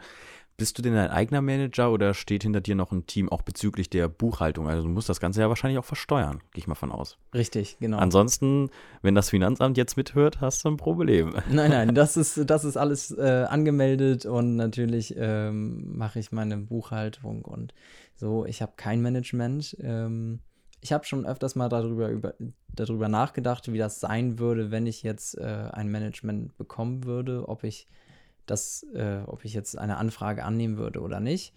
[0.58, 3.90] Bist du denn dein eigener Manager oder steht hinter dir noch ein Team auch bezüglich
[3.90, 4.68] der Buchhaltung?
[4.68, 7.18] Also du musst das Ganze ja wahrscheinlich auch versteuern, gehe ich mal von aus.
[7.34, 7.98] Richtig, genau.
[7.98, 8.70] Ansonsten,
[9.02, 11.34] wenn das Finanzamt jetzt mithört, hast du ein Problem.
[11.50, 16.56] Nein, nein, das ist, das ist alles äh, angemeldet und natürlich ähm, mache ich meine
[16.56, 17.74] Buchhaltung und
[18.14, 18.46] so.
[18.46, 19.76] Ich habe kein Management.
[19.80, 20.40] Ähm,
[20.80, 22.34] ich habe schon öfters mal darüber, über,
[22.68, 27.62] darüber nachgedacht, wie das sein würde, wenn ich jetzt äh, ein Management bekommen würde, ob
[27.64, 27.88] ich
[28.46, 31.52] das, äh, ob ich jetzt eine Anfrage annehmen würde oder nicht.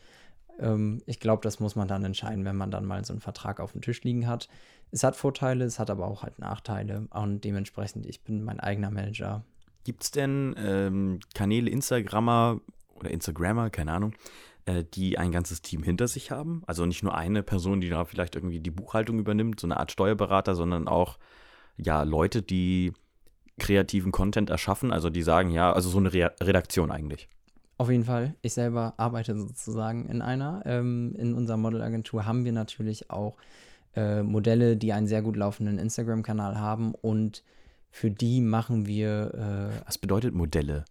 [0.59, 3.59] Ähm, ich glaube, das muss man dann entscheiden, wenn man dann mal so einen Vertrag
[3.59, 4.49] auf dem Tisch liegen hat.
[4.91, 8.91] Es hat Vorteile, es hat aber auch halt Nachteile und dementsprechend, ich bin mein eigener
[8.91, 9.43] Manager.
[9.83, 12.59] Gibt es denn ähm, Kanäle, Instagrammer
[12.95, 14.13] oder Instagrammer, keine Ahnung,
[14.65, 16.63] äh, die ein ganzes Team hinter sich haben?
[16.67, 19.91] Also nicht nur eine Person, die da vielleicht irgendwie die Buchhaltung übernimmt, so eine Art
[19.91, 21.17] Steuerberater, sondern auch
[21.77, 22.93] ja Leute, die
[23.59, 24.91] kreativen Content erschaffen?
[24.91, 27.29] Also die sagen ja, also so eine Re Redaktion eigentlich.
[27.77, 28.35] Auf jeden Fall.
[28.41, 30.63] Ich selber arbeite sozusagen in einer.
[30.65, 33.37] Ähm, in unserer Modelagentur haben wir natürlich auch
[33.95, 37.43] äh, Modelle, die einen sehr gut laufenden Instagram-Kanal haben und
[37.91, 39.71] für die machen wir.
[39.73, 40.85] Äh, Was bedeutet Modelle?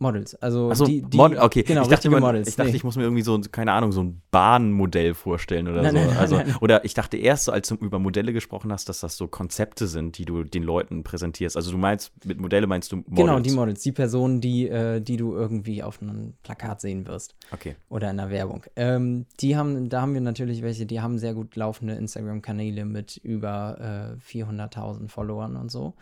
[0.00, 0.34] Models.
[0.36, 1.62] Also Achso, die, die Mod okay.
[1.62, 2.48] genau, ich dachte, immer, Models.
[2.48, 2.76] ich dachte, Nee.
[2.76, 5.98] ich muss mir irgendwie so, keine Ahnung, so ein Bahnmodell vorstellen oder Nein, so.
[5.98, 6.56] nein, nein, also, nein.
[6.60, 9.86] Oder ich dachte erst so, als du über Modelle gesprochen hast, dass das so Konzepte
[9.86, 11.56] sind, die du den Leuten präsentierst.
[11.56, 13.16] Also du meinst, mit Modelle meinst du Models?
[13.16, 17.34] Genau, die Models, die Personen, die, äh, die du irgendwie auf einem Plakat sehen wirst
[17.52, 17.76] Okay.
[17.90, 18.64] oder in der Werbung.
[18.76, 23.18] Ähm, die haben, da haben wir natürlich welche, die haben sehr gut laufende Instagram-Kanäle mit
[23.18, 25.94] über äh, 400.000 Followern und so.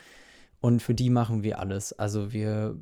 [0.60, 1.92] Und für die machen wir alles.
[1.98, 2.76] Also wir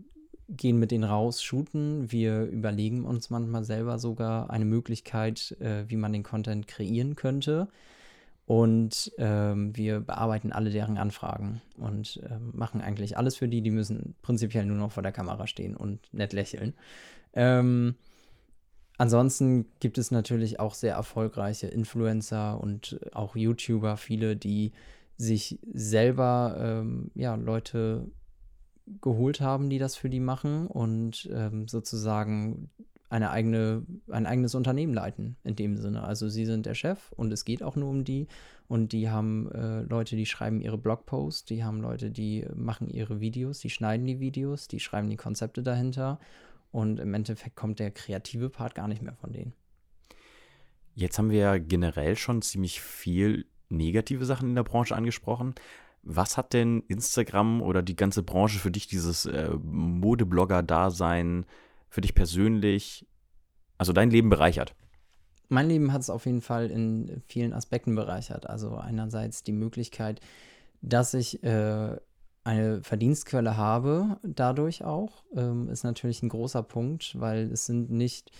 [0.49, 2.11] gehen mit denen raus, shooten.
[2.11, 7.68] Wir überlegen uns manchmal selber sogar eine Möglichkeit, äh, wie man den Content kreieren könnte.
[8.47, 13.61] Und ähm, wir bearbeiten alle deren Anfragen und ähm, machen eigentlich alles für die.
[13.61, 16.74] Die müssen prinzipiell nur noch vor der Kamera stehen und nett lächeln.
[17.32, 17.97] Ähm,
[18.99, 24.70] ansonsten gibt es natürlich auch sehr erfolgreiche Influencer und auch YouTuber, viele, die
[25.16, 28.07] sich selber ähm, ja, Leute
[29.01, 32.70] geholt haben, die das für die machen und ähm, sozusagen
[33.09, 36.03] eine eigene, ein eigenes Unternehmen leiten in dem Sinne.
[36.03, 38.26] Also sie sind der Chef und es geht auch nur um die
[38.68, 43.20] und die haben äh, Leute, die schreiben ihre Blogposts, die haben Leute, die machen ihre
[43.20, 46.18] Videos, die schneiden die Videos, die schreiben die Konzepte dahinter
[46.72, 49.53] und im Endeffekt kommt der kreative Part gar nicht mehr von denen.
[50.95, 55.55] Jetzt haben wir ja generell schon ziemlich viel negative Sachen in der Branche angesprochen.
[56.09, 61.46] Was hat denn Instagram oder die ganze Branche für dich, dieses äh, Modeblogger-Dasein,
[61.88, 63.07] für dich persönlich,
[63.76, 64.74] also dein Leben bereichert?
[65.48, 68.48] Mein Leben hat es auf jeden Fall in vielen Aspekten bereichert.
[68.48, 70.20] Also einerseits die Möglichkeit,
[70.80, 71.96] dass ich äh,
[72.44, 78.30] eine Verdienstquelle habe, dadurch auch, ähm, ist natürlich ein großer Punkt, weil es sind nicht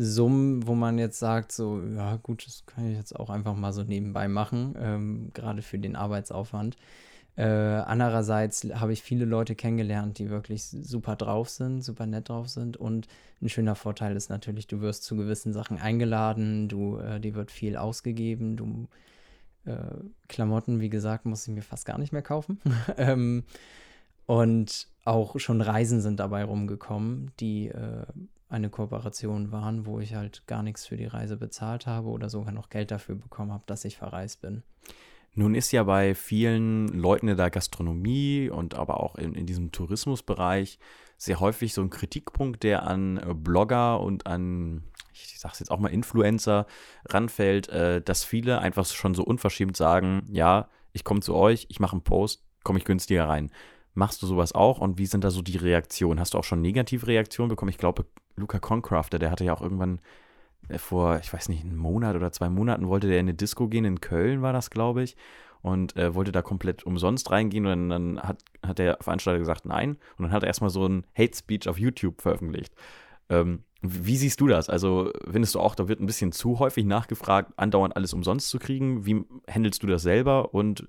[0.00, 3.72] Summen, wo man jetzt sagt, so, ja gut, das kann ich jetzt auch einfach mal
[3.72, 6.76] so nebenbei machen, ähm, gerade für den Arbeitsaufwand.
[7.34, 12.48] Äh, andererseits habe ich viele Leute kennengelernt, die wirklich super drauf sind, super nett drauf
[12.48, 12.76] sind.
[12.76, 13.08] Und
[13.42, 17.50] ein schöner Vorteil ist natürlich, du wirst zu gewissen Sachen eingeladen, du, äh, dir wird
[17.50, 18.86] viel ausgegeben, du
[19.64, 19.96] äh,
[20.28, 22.60] Klamotten, wie gesagt, muss ich mir fast gar nicht mehr kaufen.
[22.96, 23.42] ähm,
[24.26, 28.06] und auch schon Reisen sind dabei rumgekommen, die äh,
[28.48, 32.52] eine Kooperation waren, wo ich halt gar nichts für die Reise bezahlt habe oder sogar
[32.52, 34.62] noch Geld dafür bekommen habe, dass ich verreist bin.
[35.34, 39.70] Nun ist ja bei vielen Leuten in der Gastronomie und aber auch in, in diesem
[39.70, 40.78] Tourismusbereich
[41.16, 45.78] sehr häufig so ein Kritikpunkt, der an äh, Blogger und an, ich sag's jetzt auch
[45.78, 46.66] mal, Influencer
[47.08, 51.80] ranfällt, äh, dass viele einfach schon so unverschämt sagen, ja, ich komme zu euch, ich
[51.80, 53.50] mache einen Post, komme ich günstiger rein.
[53.94, 56.20] Machst du sowas auch und wie sind da so die Reaktionen?
[56.20, 57.70] Hast du auch schon negative Reaktionen bekommen?
[57.70, 58.06] Ich glaube,
[58.38, 60.00] Luca Concrafter, der hatte ja auch irgendwann
[60.68, 63.68] äh, vor, ich weiß nicht, einem Monat oder zwei Monaten wollte der in eine Disco
[63.68, 65.16] gehen, in Köln war das, glaube ich,
[65.62, 69.66] und äh, wollte da komplett umsonst reingehen und dann, dann hat, hat der Veranstalter gesagt,
[69.66, 72.74] nein, und dann hat er erstmal so ein Hate Speech auf YouTube veröffentlicht.
[73.28, 74.68] Ähm, wie siehst du das?
[74.68, 78.58] Also, findest du auch, da wird ein bisschen zu häufig nachgefragt, andauernd alles umsonst zu
[78.58, 79.06] kriegen?
[79.06, 80.52] Wie handelst du das selber?
[80.52, 80.88] Und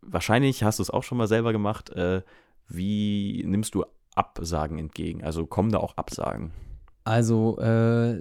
[0.00, 1.90] wahrscheinlich hast du es auch schon mal selber gemacht.
[1.90, 2.22] Äh,
[2.68, 3.84] wie nimmst du
[4.14, 5.24] Absagen entgegen?
[5.24, 6.52] Also kommen da auch Absagen?
[7.04, 8.18] Also äh,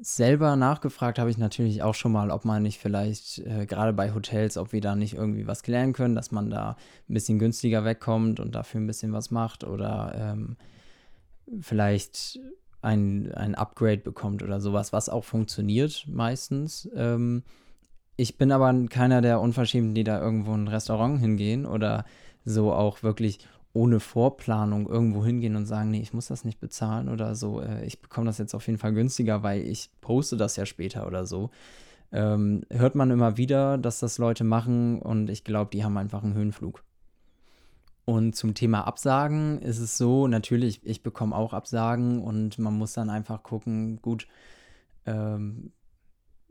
[0.00, 4.14] selber nachgefragt habe ich natürlich auch schon mal, ob man nicht vielleicht äh, gerade bei
[4.14, 6.76] Hotels, ob wir da nicht irgendwie was klären können, dass man da
[7.08, 10.56] ein bisschen günstiger wegkommt und dafür ein bisschen was macht oder ähm,
[11.60, 12.40] vielleicht
[12.82, 16.88] ein, ein Upgrade bekommt oder sowas, was auch funktioniert meistens.
[16.94, 17.42] Ähm,
[18.16, 22.04] ich bin aber keiner der Unverschämten, die da irgendwo in ein Restaurant hingehen oder
[22.44, 23.38] so auch wirklich
[23.72, 27.84] ohne Vorplanung irgendwo hingehen und sagen, nee, ich muss das nicht bezahlen oder so, äh,
[27.84, 31.24] ich bekomme das jetzt auf jeden Fall günstiger, weil ich poste das ja später oder
[31.24, 31.50] so.
[32.12, 36.24] Ähm, hört man immer wieder, dass das Leute machen und ich glaube, die haben einfach
[36.24, 36.82] einen Höhenflug.
[38.04, 42.94] Und zum Thema Absagen ist es so, natürlich, ich bekomme auch Absagen und man muss
[42.94, 44.26] dann einfach gucken, gut,
[45.06, 45.70] ähm,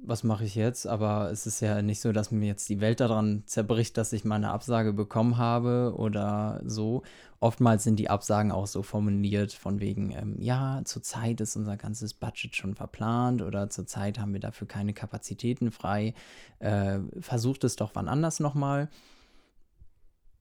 [0.04, 0.88] was mache ich jetzt?
[0.88, 4.26] Aber es ist ja nicht so, dass mir jetzt die Welt daran zerbricht, dass ich
[4.26, 7.04] mal eine Absage bekommen habe oder so.
[7.40, 12.14] Oftmals sind die Absagen auch so formuliert von wegen, ähm, ja, zurzeit ist unser ganzes
[12.14, 16.14] Budget schon verplant oder zurzeit haben wir dafür keine Kapazitäten frei.
[16.60, 18.90] Äh, versucht es doch wann anders nochmal.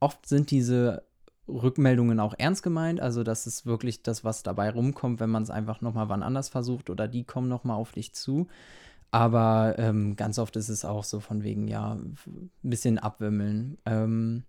[0.00, 1.04] Oft sind diese
[1.48, 5.50] Rückmeldungen auch ernst gemeint, also das ist wirklich das, was dabei rumkommt, wenn man es
[5.50, 8.48] einfach nochmal wann anders versucht oder die kommen nochmal auf dich zu.
[9.10, 13.78] Aber ähm, ganz oft ist es auch so von wegen, ja, ein bisschen abwimmeln.
[13.86, 14.44] Ähm,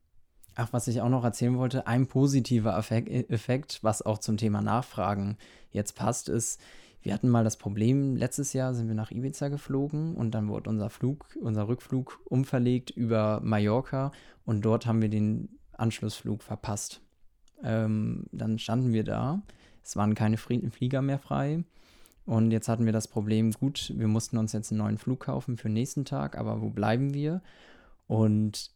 [0.55, 5.37] ach, was ich auch noch erzählen wollte, ein positiver Effekt, was auch zum Thema Nachfragen
[5.71, 6.59] jetzt passt, ist,
[7.01, 10.69] wir hatten mal das Problem, letztes Jahr sind wir nach Ibiza geflogen und dann wurde
[10.69, 14.11] unser Flug, unser Rückflug umverlegt über Mallorca
[14.43, 17.01] und dort haben wir den Anschlussflug verpasst.
[17.63, 19.41] Ähm, dann standen wir da.
[19.81, 21.63] Es waren keine Flieger mehr frei.
[22.29, 25.57] Und jetzt hatten wir das Problem, gut, wir mussten uns jetzt einen neuen Flug kaufen
[25.57, 27.41] für den nächsten Tag, aber wo bleiben wir?
[28.05, 28.69] Und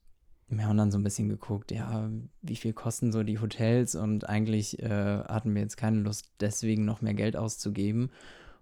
[0.47, 2.09] wir haben dann so ein bisschen geguckt, ja,
[2.41, 6.83] wie viel kosten so die Hotels und eigentlich äh, hatten wir jetzt keine Lust, deswegen
[6.83, 8.09] noch mehr Geld auszugeben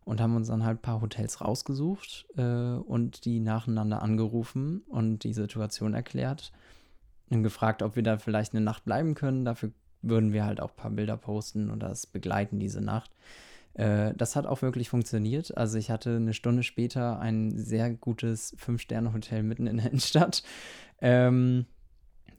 [0.03, 5.23] und haben uns dann halt ein paar Hotels rausgesucht äh, und die nacheinander angerufen und
[5.23, 6.51] die Situation erklärt
[7.29, 9.45] und gefragt, ob wir da vielleicht eine Nacht bleiben können.
[9.45, 9.71] Dafür
[10.01, 13.11] würden wir halt auch ein paar Bilder posten und das begleiten diese Nacht.
[13.73, 15.55] Äh, das hat auch wirklich funktioniert.
[15.57, 20.43] Also ich hatte eine Stunde später ein sehr gutes Fünf-Sterne-Hotel mitten in der Innenstadt.
[20.99, 21.65] Ähm,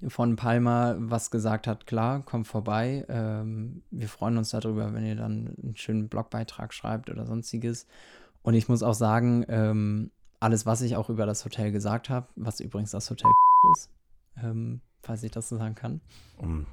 [0.09, 3.05] von Palma was gesagt hat, klar, kommt vorbei.
[3.09, 7.87] Ähm, wir freuen uns darüber, wenn ihr dann einen schönen Blogbeitrag schreibt oder sonstiges.
[8.43, 10.11] Und ich muss auch sagen, ähm,
[10.41, 13.30] alles, was ich auch über das Hotel gesagt habe, was übrigens das Hotel
[13.72, 13.91] ist,
[14.43, 16.01] ähm, falls ich das so sagen kann.
[16.37, 16.66] Um,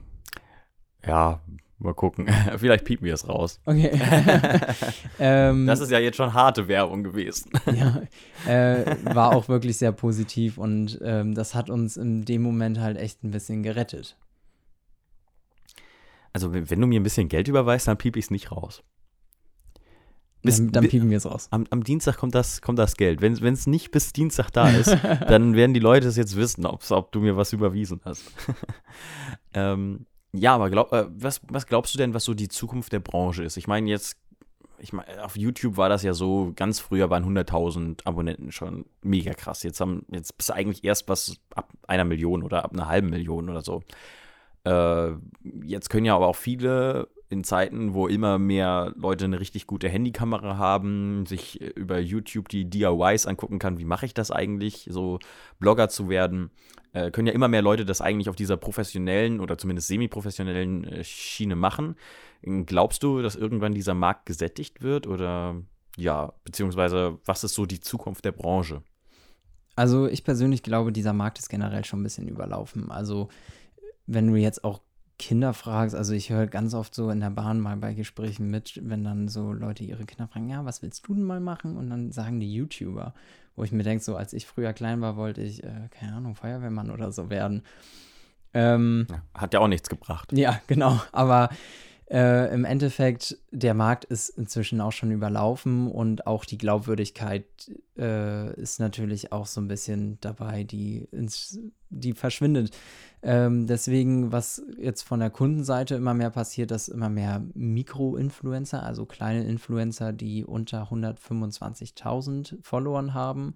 [1.05, 1.39] ja,
[1.79, 2.27] mal gucken.
[2.57, 3.59] Vielleicht piepen wir es raus.
[3.65, 3.91] Okay.
[5.19, 7.51] ähm, das ist ja jetzt schon harte Werbung gewesen.
[7.65, 8.03] ja,
[8.47, 12.97] äh, war auch wirklich sehr positiv und ähm, das hat uns in dem Moment halt
[12.97, 14.17] echt ein bisschen gerettet.
[16.31, 18.83] Also, wenn du mir ein bisschen Geld überweist, dann piep ich es nicht raus.
[20.43, 21.47] Bis, dann, dann piepen wir es raus.
[21.51, 23.21] Am, am, Dienstag kommt das, kommt das Geld.
[23.21, 24.95] Wenn es nicht bis Dienstag da ist,
[25.27, 28.31] dann werden die Leute es jetzt wissen, ob du mir was überwiesen hast.
[29.53, 32.99] ähm, ja, aber glaub, äh, was, was glaubst du denn, was so die Zukunft der
[32.99, 33.57] Branche ist?
[33.57, 34.17] Ich meine, jetzt,
[34.77, 39.33] ich meine, auf YouTube war das ja so, ganz früher waren 100.000 Abonnenten schon mega
[39.33, 39.63] krass.
[39.63, 43.09] Jetzt, haben, jetzt bist du eigentlich erst was ab einer Million oder ab einer halben
[43.09, 43.81] Million oder so.
[44.65, 45.11] Äh,
[45.63, 49.87] jetzt können ja aber auch viele in Zeiten, wo immer mehr Leute eine richtig gute
[49.87, 55.19] Handykamera haben, sich über YouTube die DIYs angucken kann, wie mache ich das eigentlich, so
[55.59, 56.49] Blogger zu werden,
[56.93, 61.03] äh, können ja immer mehr Leute das eigentlich auf dieser professionellen oder zumindest semi-professionellen äh,
[61.03, 61.95] Schiene machen.
[62.41, 65.61] Glaubst du, dass irgendwann dieser Markt gesättigt wird oder
[65.97, 68.81] ja, beziehungsweise was ist so die Zukunft der Branche?
[69.75, 72.91] Also ich persönlich glaube, dieser Markt ist generell schon ein bisschen überlaufen.
[72.91, 73.29] Also
[74.07, 74.81] wenn du jetzt auch
[75.19, 78.79] Kinder fragst, also ich höre ganz oft so in der Bahn mal bei Gesprächen mit,
[78.83, 81.75] wenn dann so Leute ihre Kinder fragen, ja, was willst du denn mal machen?
[81.75, 83.13] Und dann sagen die YouTuber,
[83.55, 86.35] wo ich mir denke, so als ich früher klein war, wollte ich, äh, keine Ahnung,
[86.35, 87.63] Feuerwehrmann oder so werden.
[88.53, 90.31] Ähm, Hat ja auch nichts gebracht.
[90.31, 91.49] Ja, genau, aber
[92.09, 97.45] äh, im Endeffekt, der Markt ist inzwischen auch schon überlaufen und auch die Glaubwürdigkeit
[97.97, 102.75] äh, ist natürlich auch so ein bisschen dabei, die, ins, die verschwindet.
[103.21, 109.05] Ähm, deswegen, was jetzt von der Kundenseite immer mehr passiert, dass immer mehr Mikro-Influencer, also
[109.05, 113.55] kleine Influencer, die unter 125.000 Followern haben,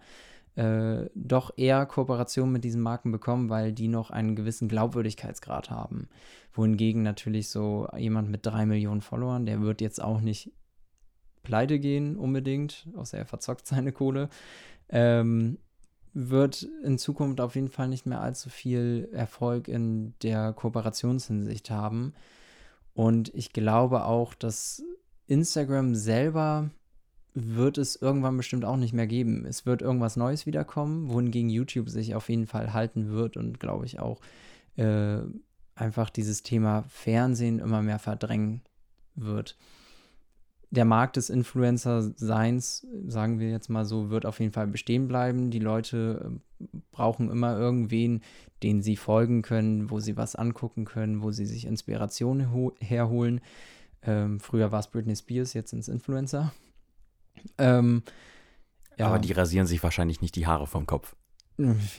[0.56, 6.08] äh, doch eher Kooperationen mit diesen Marken bekommen, weil die noch einen gewissen Glaubwürdigkeitsgrad haben.
[6.54, 10.52] Wohingegen natürlich so jemand mit drei Millionen Followern, der wird jetzt auch nicht
[11.42, 14.30] pleite gehen unbedingt, außer er verzockt seine Kohle,
[14.90, 15.58] ähm,
[16.14, 22.14] wird in Zukunft auf jeden Fall nicht mehr allzu viel Erfolg in der Kooperationshinsicht haben.
[22.94, 24.84] Und ich glaube auch, dass
[25.26, 26.70] Instagram selber
[27.34, 29.46] wird es irgendwann bestimmt auch nicht mehr geben.
[29.46, 33.86] Es wird irgendwas Neues wiederkommen, wohingegen YouTube sich auf jeden Fall halten wird und glaube
[33.86, 34.22] ich auch
[34.76, 35.18] äh,
[35.76, 38.62] einfach dieses Thema Fernsehen immer mehr verdrängen
[39.16, 39.58] wird.
[40.70, 45.52] Der Markt des Influencer-Seins, sagen wir jetzt mal so, wird auf jeden Fall bestehen bleiben.
[45.52, 48.22] Die Leute äh, brauchen immer irgendwen,
[48.64, 53.42] den sie folgen können, wo sie was angucken können, wo sie sich Inspiration herholen.
[54.02, 56.54] Ähm, früher war es Britney Spears, jetzt sind es Influencer.
[57.58, 58.04] Ähm,
[58.98, 59.08] ja.
[59.08, 61.16] Aber die rasieren sich wahrscheinlich nicht die Haare vom Kopf.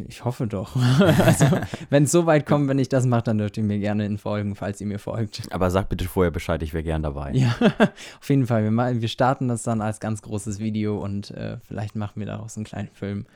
[0.08, 0.74] Ich hoffe doch.
[1.00, 1.46] also,
[1.88, 4.18] wenn es so weit kommt, wenn ich das mache, dann dürft ihr mir gerne in
[4.18, 5.42] folgen, falls ihr mir folgt.
[5.52, 7.32] Aber sag bitte vorher Bescheid, ich wäre gern dabei.
[7.32, 7.54] Ja,
[8.20, 8.64] auf jeden Fall.
[8.64, 12.56] Wir, wir starten das dann als ganz großes Video und äh, vielleicht machen wir daraus
[12.56, 13.26] einen kleinen Film.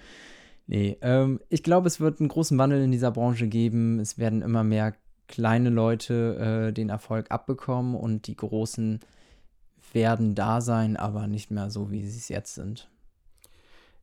[0.66, 4.00] Nee, ähm, ich glaube, es wird einen großen Wandel in dieser Branche geben.
[4.00, 4.94] Es werden immer mehr
[5.28, 9.00] kleine Leute äh, den Erfolg abbekommen und die großen
[9.94, 12.90] werden da sein, aber nicht mehr so, wie sie es jetzt sind.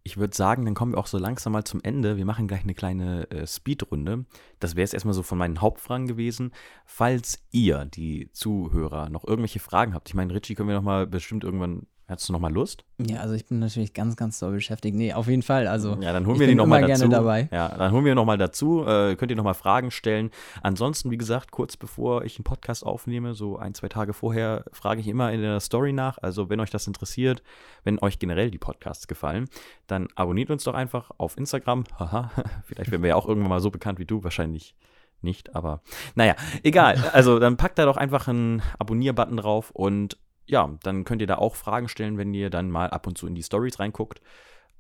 [0.08, 2.16] Ich würde sagen, dann kommen wir auch so langsam mal zum Ende.
[2.16, 4.26] Wir machen gleich eine kleine äh, Speedrunde.
[4.60, 6.52] Das wäre es erstmal so von meinen Hauptfragen gewesen.
[6.86, 11.08] Falls ihr, die Zuhörer, noch irgendwelche Fragen habt, ich meine, Richie können wir noch mal
[11.08, 12.86] bestimmt irgendwann Hättest du noch mal Lust?
[13.00, 14.96] Ja, also ich bin natürlich ganz, ganz doll beschäftigt.
[14.96, 15.66] Nee, auf jeden Fall.
[15.66, 17.08] Also ja, dann holen wir die noch mal dazu.
[17.08, 17.50] Dabei.
[17.52, 18.86] Ja, dann holen wir noch mal dazu.
[18.86, 20.30] Äh, könnt ihr noch mal Fragen stellen.
[20.62, 25.02] Ansonsten, wie gesagt, kurz bevor ich einen Podcast aufnehme, so ein, zwei Tage vorher, frage
[25.02, 26.20] ich immer in der Story nach.
[26.22, 27.42] Also wenn euch das interessiert,
[27.84, 29.50] wenn euch generell die Podcasts gefallen,
[29.88, 31.86] dann abonniert uns doch einfach auf Instagram.
[32.00, 32.30] Haha,
[32.66, 34.24] vielleicht werden wir ja auch irgendwann mal so bekannt wie du.
[34.24, 34.76] Wahrscheinlich
[35.22, 35.82] nicht, aber
[36.14, 37.04] naja, egal.
[37.14, 40.18] Also dann packt da doch einfach einen Abonnier-Button drauf und
[40.48, 43.28] ja, dann könnt ihr da auch Fragen stellen, wenn ihr dann mal ab und zu
[43.28, 44.22] in die Stories reinguckt.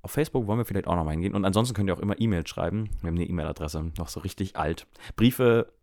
[0.01, 1.33] Auf Facebook wollen wir vielleicht auch noch mal hingehen.
[1.33, 2.89] Und ansonsten könnt ihr auch immer E-Mails schreiben.
[3.01, 4.85] Wir haben eine E-Mail-Adresse, noch so richtig alt.
[5.15, 5.73] Briefe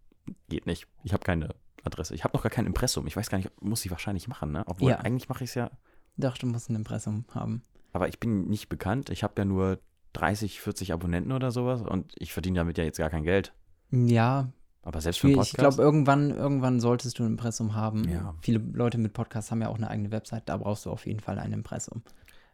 [0.49, 0.87] geht nicht.
[1.03, 1.49] Ich habe keine
[1.83, 2.15] Adresse.
[2.15, 3.07] Ich habe noch gar kein Impressum.
[3.09, 4.63] Ich weiß gar nicht, muss ich wahrscheinlich machen, ne?
[4.67, 4.99] Obwohl Ja.
[4.99, 5.71] eigentlich mache ich es ja.
[6.17, 7.63] Doch, du musst ein Impressum haben.
[7.93, 9.11] Aber ich bin nicht bekannt.
[9.11, 9.81] Ich habe ja nur
[10.13, 11.83] 30, 40 Abonnenten oder sowas.
[11.83, 13.53] Und ich verdiene damit ja jetzt gar kein Geld.
[13.91, 14.53] Ja,
[14.83, 15.51] Aber selbst für einen schwierig.
[15.53, 15.73] Podcast.
[15.73, 18.09] Ich glaube, irgendwann, irgendwann solltest du ein Impressum haben.
[18.09, 18.35] Ja.
[18.41, 20.43] Viele Leute mit Podcasts haben ja auch eine eigene Website.
[20.47, 22.03] Da brauchst du auf jeden Fall ein Impressum.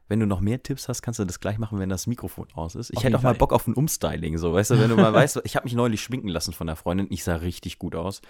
[0.08, 2.74] wenn du noch mehr Tipps hast, kannst du das gleich machen, wenn das Mikrofon aus
[2.74, 2.90] ist.
[2.90, 3.38] Ich Auf hätte auch mal Fall.
[3.38, 6.02] Bock auf ein Umstyling, so, weißt du, wenn du mal weißt, ich habe mich neulich
[6.02, 8.22] schminken lassen von der Freundin, ich sah richtig gut aus.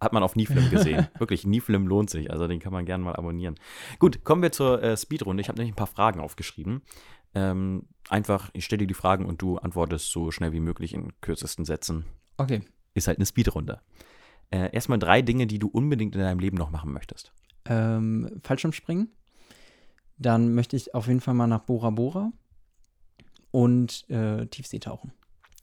[0.00, 1.06] Hat man auf Niflim gesehen.
[1.18, 3.54] Wirklich, Niflim lohnt sich, also den kann man gerne mal abonnieren.
[4.00, 5.40] Gut, kommen wir zur äh, Speedrunde.
[5.40, 6.82] Ich habe nämlich ein paar Fragen aufgeschrieben.
[7.34, 11.12] Ähm, einfach, ich stelle dir die Fragen und du antwortest so schnell wie möglich in
[11.20, 12.04] kürzesten Sätzen.
[12.36, 12.62] Okay.
[12.94, 13.80] Ist halt eine Speedrunde.
[14.50, 17.32] Äh, erstmal drei Dinge, die du unbedingt in deinem Leben noch machen möchtest.
[17.64, 19.10] Ähm, Fallschirmspringen.
[20.18, 22.32] Dann möchte ich auf jeden Fall mal nach Bora Bora.
[23.50, 25.12] Und äh, Tiefseetauchen.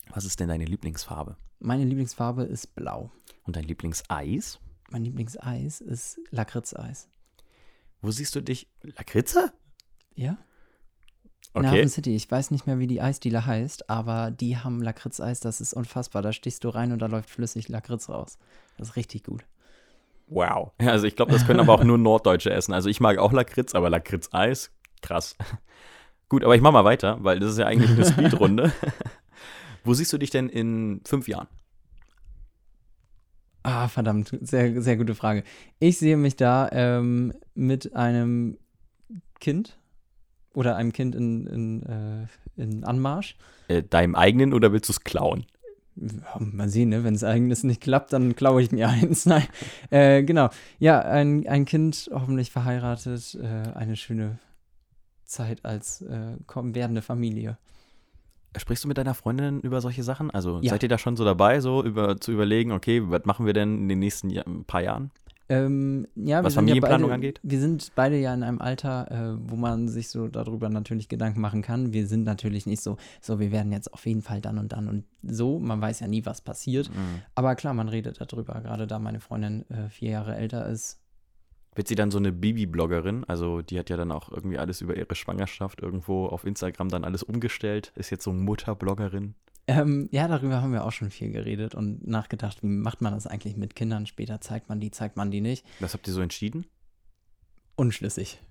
[0.09, 1.37] Was ist denn deine Lieblingsfarbe?
[1.59, 3.11] Meine Lieblingsfarbe ist blau.
[3.43, 4.59] Und dein Lieblingseis?
[4.91, 7.09] Mein Lieblingseis ist Lakritzeis.
[8.01, 8.67] Wo siehst du dich?
[8.81, 9.51] Lakritze?
[10.15, 10.37] Ja?
[11.55, 11.79] In Okay.
[11.79, 12.15] Hafen City.
[12.15, 16.21] Ich weiß nicht mehr, wie die Eisdiele heißt, aber die haben Lakritzeis, das ist unfassbar.
[16.21, 18.37] Da stichst du rein und da läuft flüssig Lakritz raus.
[18.77, 19.43] Das ist richtig gut.
[20.27, 20.71] Wow.
[20.77, 22.73] Also ich glaube, das können aber auch nur Norddeutsche essen.
[22.73, 24.71] Also ich mag auch Lakritz, aber Lakritz-Eis,
[25.01, 25.35] krass.
[26.29, 28.71] Gut, aber ich mache mal weiter, weil das ist ja eigentlich eine Speedrunde.
[29.83, 31.47] Wo siehst du dich denn in fünf Jahren?
[33.63, 35.43] Ah, verdammt, sehr, sehr gute Frage.
[35.79, 38.59] Ich sehe mich da ähm, mit einem
[39.39, 39.78] Kind
[40.59, 43.37] oder einem Kind in, in, äh, in Anmarsch.
[43.69, 45.45] Äh, deinem eigenen oder willst du es klauen?
[45.95, 47.05] Ja, mal sehen, ne?
[47.05, 49.25] wenn es eigenes nicht klappt, dann klaue ich mir eins.
[49.25, 49.47] Nein,
[49.89, 50.49] äh, genau.
[50.77, 54.37] Ja, ein, ein Kind, hoffentlich verheiratet, äh, eine schöne
[55.23, 57.57] Zeit als äh, komm, werdende Familie.
[58.57, 60.29] Sprichst du mit deiner Freundin über solche Sachen?
[60.29, 60.71] Also Ja.
[60.71, 63.77] seid ihr da schon so dabei, so über, zu überlegen, okay, was machen wir denn
[63.77, 65.11] in den nächsten Jahr, paar Jahren?
[65.49, 67.39] Ähm, ja, Was sind ja Familienplanung beide, angeht?
[67.41, 71.41] Wir sind beide ja in einem Alter, äh, wo man sich so darüber natürlich Gedanken
[71.41, 71.91] machen kann.
[71.91, 74.87] Wir sind natürlich nicht so, so, wir werden jetzt auf jeden Fall dann und dann
[74.87, 75.59] und so.
[75.59, 76.89] Man weiß ja nie, was passiert.
[76.89, 77.21] Mhm.
[77.33, 80.99] Aber klar, man redet darüber, gerade da meine Freundin äh, vier Jahre älter ist.
[81.73, 83.23] Wird sie dann so eine Bibi-Bloggerin?
[83.25, 87.03] Also die hat ja dann auch irgendwie alles über ihre Schwangerschaft irgendwo auf Instagram dann
[87.03, 87.91] alles umgestellt.
[87.95, 89.33] Ist jetzt so Mutterbloggerin.
[89.69, 93.27] Ähm, ja, darüber haben wir auch schon viel geredet und nachgedacht, wie macht man das
[93.27, 94.07] eigentlich mit Kindern?
[94.07, 95.63] Später zeigt man die, zeigt man die nicht.
[95.79, 96.65] Was habt ihr so entschieden?
[97.75, 98.41] Unschlüssig.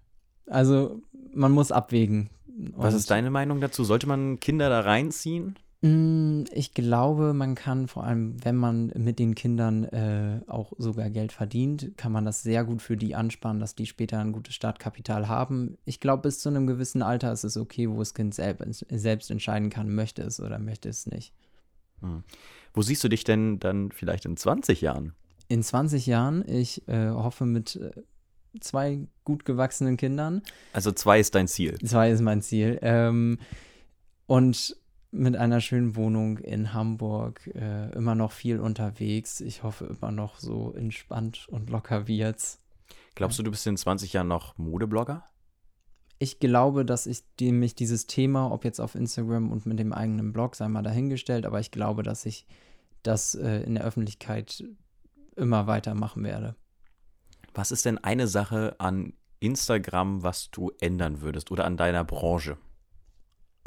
[0.47, 1.03] Also,
[1.35, 2.31] man muss abwägen.
[2.77, 3.83] Was ist deine Meinung dazu?
[3.83, 5.59] Sollte man Kinder da reinziehen?
[5.81, 11.09] Mm, Ich glaube, man kann vor allem, wenn man mit den Kindern äh, auch sogar
[11.11, 14.55] Geld verdient, kann man das sehr gut für die ansparen, dass die später ein gutes
[14.55, 15.79] Startkapital haben.
[15.85, 19.31] Ich glaube, bis zu einem gewissen Alter ist es okay, wo das Kind selbst, selbst
[19.31, 21.33] entscheiden kann, möchte es oder möchte es nicht.
[22.75, 25.15] Wo siehst du dich denn dann vielleicht in 20 Jahren?
[25.49, 27.91] In 20 Jahren, ich äh, hoffe mit äh,
[28.61, 31.79] zwei gut gewachsenen Kindern, Also zwei ist dein Ziel.
[31.79, 33.39] zwei ist mein Ziel, ähm,
[34.27, 34.77] und
[35.11, 39.41] mit einer schönen Wohnung in Hamburg, äh, immer noch viel unterwegs.
[39.41, 42.61] Ich hoffe immer noch so entspannt und locker wie jetzt.
[43.15, 45.25] Glaubst du, du bist in 20 Jahren noch Modeblogger?
[46.19, 49.93] Ich glaube, dass ich die, mich dieses Thema, ob jetzt auf Instagram und mit dem
[49.93, 52.47] eigenen Blog, sei mal dahingestellt, aber ich glaube, dass ich
[53.03, 54.65] das äh, in der Öffentlichkeit
[55.37, 56.57] immer weitermachen werde.
[57.55, 62.59] Was ist denn eine Sache an Instagram, was du ändern würdest oder an deiner Branche?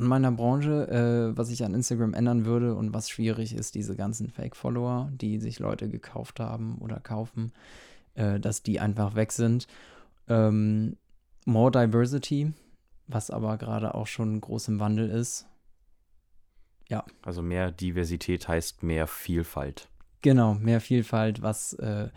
[0.02, 3.96] An meiner Branche, äh, was ich an Instagram ändern würde und was schwierig ist, diese
[3.96, 7.54] ganzen Fake-Follower, die sich Leute gekauft haben oder kaufen,
[8.16, 9.68] äh, dass die einfach weg sind.
[10.28, 10.98] Ähm,
[11.46, 12.52] more Diversity,
[13.06, 15.46] was aber gerade auch schon groß im Wandel ist.
[17.22, 19.88] Also mehr Diversität heißt mehr Vielfalt.
[20.24, 22.10] Genau, mehr Vielfalt, was äh,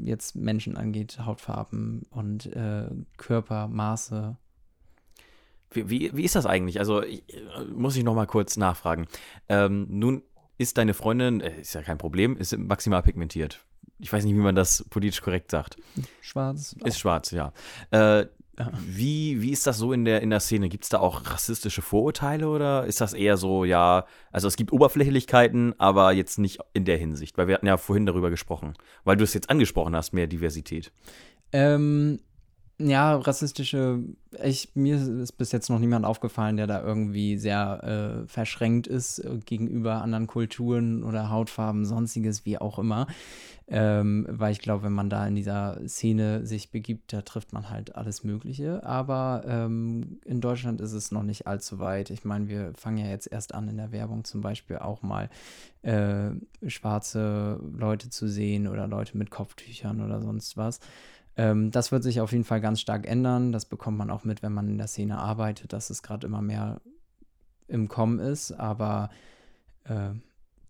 [0.00, 4.36] jetzt Menschen angeht, Hautfarben und äh, Körpermaße.
[5.70, 6.78] Wie, wie, wie ist das eigentlich?
[6.78, 9.06] Also ich, äh, muss ich noch mal kurz nachfragen.
[9.48, 10.22] Ähm, nun
[10.58, 13.64] ist deine Freundin, äh, ist ja kein Problem, ist maximal pigmentiert.
[13.98, 15.76] Ich weiß nicht, wie man das politisch korrekt sagt.
[16.20, 16.76] Schwarz.
[16.84, 17.52] Ist schwarz, ja.
[17.90, 18.26] Äh,
[18.86, 20.68] wie, wie ist das so in der, in der Szene?
[20.68, 24.72] Gibt es da auch rassistische Vorurteile oder ist das eher so, ja, also es gibt
[24.72, 27.36] Oberflächlichkeiten, aber jetzt nicht in der Hinsicht?
[27.36, 28.72] Weil wir hatten ja vorhin darüber gesprochen,
[29.04, 30.90] weil du es jetzt angesprochen hast, mehr Diversität.
[31.52, 32.20] Ähm,
[32.78, 34.00] Ja, rassistische,
[34.44, 39.18] ich, mir ist bis jetzt noch niemand aufgefallen, der da irgendwie sehr äh, verschränkt ist
[39.20, 43.06] äh, gegenüber anderen Kulturen oder Hautfarben, sonstiges, wie auch immer.
[43.66, 47.70] Ähm, weil ich glaube, wenn man da in dieser Szene sich begibt, da trifft man
[47.70, 48.84] halt alles Mögliche.
[48.84, 52.10] Aber ähm, in Deutschland ist es noch nicht allzu weit.
[52.10, 55.30] Ich meine, wir fangen ja jetzt erst an in der Werbung zum Beispiel auch mal
[55.80, 56.30] äh,
[56.68, 60.78] schwarze Leute zu sehen oder Leute mit Kopftüchern oder sonst was.
[61.36, 63.52] Ähm, das wird sich auf jeden Fall ganz stark ändern.
[63.52, 66.42] Das bekommt man auch mit, wenn man in der Szene arbeitet, dass es gerade immer
[66.42, 66.80] mehr
[67.68, 68.52] im Kommen ist.
[68.52, 69.10] Aber
[69.84, 70.10] äh,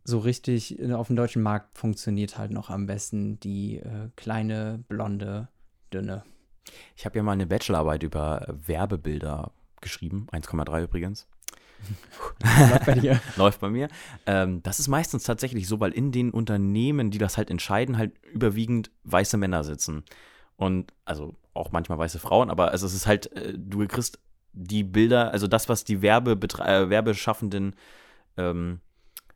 [0.05, 5.49] so richtig auf dem deutschen Markt funktioniert halt noch am besten die äh, kleine, blonde,
[5.93, 6.25] dünne.
[6.97, 11.27] Ich habe ja mal eine Bachelorarbeit über Werbebilder geschrieben, 1,3 übrigens.
[12.71, 13.21] Läuft bei dir.
[13.37, 13.89] Läuft bei mir.
[14.27, 18.13] Ähm, das ist meistens tatsächlich so, weil in den Unternehmen, die das halt entscheiden, halt
[18.33, 20.05] überwiegend weiße Männer sitzen.
[20.57, 24.19] Und also auch manchmal weiße Frauen, aber also es ist halt, äh, du kriegst
[24.53, 27.75] die Bilder, also das, was die Werbebetre äh, Werbeschaffenden
[28.37, 28.81] ähm,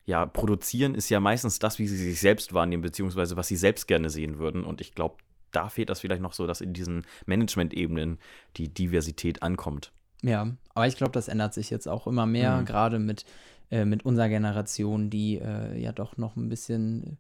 [0.07, 3.87] ja, produzieren, ist ja meistens das, wie sie sich selbst wahrnehmen, beziehungsweise was sie selbst
[3.87, 4.65] gerne sehen würden.
[4.65, 5.17] Und ich glaube,
[5.53, 8.19] da fehlt das vielleicht noch so, dass in diesen Management-Ebenen
[8.57, 9.93] die Diversität ankommt.
[10.23, 12.65] Ja, aber ich glaube, das ändert sich jetzt auch immer mehr, mhm.
[12.65, 13.25] gerade mit,
[13.71, 17.19] äh, mit unserer Generation, die äh, ja doch noch ein bisschen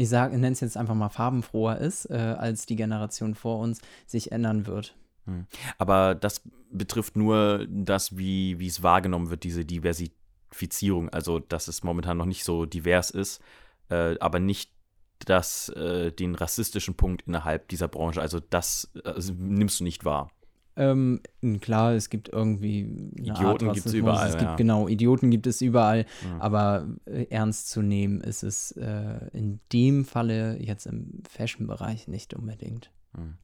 [0.00, 3.82] ich sage, nenne es jetzt einfach mal farbenfroher ist, äh, als die Generation vor uns
[4.06, 4.96] sich ändern wird.
[5.26, 5.46] Hm.
[5.76, 6.40] Aber das
[6.70, 11.10] betrifft nur das, wie, es wahrgenommen wird, diese Diversifizierung.
[11.10, 13.42] Also, dass es momentan noch nicht so divers ist,
[13.90, 14.72] äh, aber nicht
[15.26, 18.22] das, äh, den rassistischen Punkt innerhalb dieser Branche.
[18.22, 20.30] Also, das also, nimmst du nicht wahr.
[20.80, 21.20] Ähm,
[21.60, 22.80] klar, es gibt irgendwie
[23.16, 24.28] Idioten gibt es überall.
[24.28, 24.56] Es gibt ja.
[24.56, 26.40] genau Idioten gibt es überall, mhm.
[26.40, 32.32] aber äh, ernst zu nehmen ist es äh, in dem Falle jetzt im Fashion-Bereich nicht
[32.32, 32.90] unbedingt.
[33.12, 33.34] Mhm.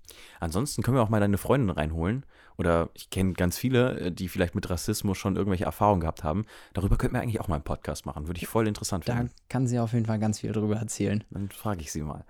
[0.40, 2.24] Ansonsten können wir auch mal deine Freundin reinholen.
[2.56, 6.46] Oder ich kenne ganz viele, äh, die vielleicht mit Rassismus schon irgendwelche Erfahrungen gehabt haben.
[6.72, 8.28] Darüber könnten wir eigentlich auch mal einen Podcast machen.
[8.28, 9.26] Würde ich voll interessant finden.
[9.26, 11.22] Da kann sie auf jeden Fall ganz viel drüber erzählen.
[11.30, 12.24] Dann frage ich sie mal.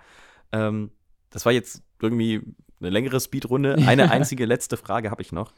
[0.51, 0.91] Ähm,
[1.31, 2.43] das war jetzt irgendwie
[2.81, 3.77] eine längere Speedrunde.
[3.87, 5.53] Eine einzige letzte Frage habe ich noch.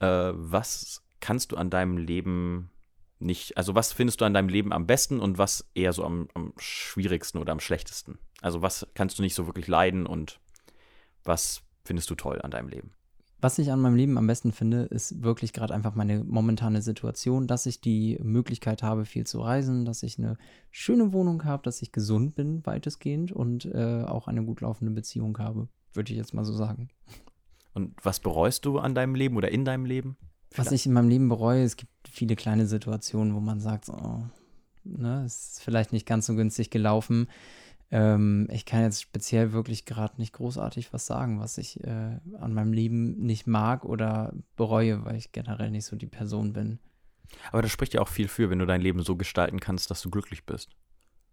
[0.00, 2.70] Äh, was kannst du an deinem Leben
[3.18, 6.28] nicht, also was findest du an deinem Leben am besten und was eher so am,
[6.34, 8.18] am schwierigsten oder am schlechtesten?
[8.40, 10.40] Also was kannst du nicht so wirklich leiden und
[11.24, 12.92] was findest du toll an deinem Leben?
[13.40, 17.46] Was ich an meinem Leben am besten finde, ist wirklich gerade einfach meine momentane Situation,
[17.46, 20.36] dass ich die Möglichkeit habe, viel zu reisen, dass ich eine
[20.72, 25.38] schöne Wohnung habe, dass ich gesund bin, weitestgehend und äh, auch eine gut laufende Beziehung
[25.38, 25.68] habe
[25.98, 26.88] würde ich jetzt mal so sagen.
[27.74, 30.16] Und was bereust du an deinem Leben oder in deinem Leben?
[30.50, 30.66] Vielleicht?
[30.66, 34.22] Was ich in meinem Leben bereue, es gibt viele kleine Situationen, wo man sagt, oh,
[34.84, 37.28] ne, ist vielleicht nicht ganz so günstig gelaufen.
[37.90, 42.54] Ähm, ich kann jetzt speziell wirklich gerade nicht großartig was sagen, was ich äh, an
[42.54, 46.78] meinem Leben nicht mag oder bereue, weil ich generell nicht so die Person bin.
[47.52, 50.00] Aber das spricht ja auch viel für, wenn du dein Leben so gestalten kannst, dass
[50.00, 50.70] du glücklich bist.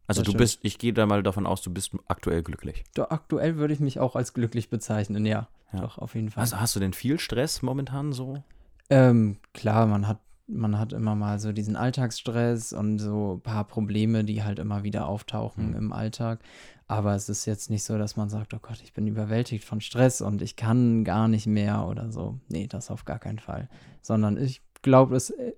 [0.08, 2.84] Also du bist, ich gehe da mal davon aus, du bist aktuell glücklich.
[2.94, 5.48] Doch, aktuell würde ich mich auch als glücklich bezeichnen, ja.
[5.74, 5.82] ja.
[5.82, 6.42] Doch, auf jeden Fall.
[6.42, 8.44] Also hast du denn viel Stress momentan so?
[8.90, 13.64] Ähm, klar, man hat, man hat immer mal so diesen Alltagsstress und so ein paar
[13.64, 15.76] Probleme, die halt immer wieder auftauchen mhm.
[15.76, 16.40] im Alltag.
[16.88, 19.82] Aber es ist jetzt nicht so, dass man sagt, oh Gott, ich bin überwältigt von
[19.82, 22.40] Stress und ich kann gar nicht mehr oder so.
[22.48, 23.70] Nee, das auf gar keinen Fall.
[24.04, 25.54] Sondern ich glaube, es äh,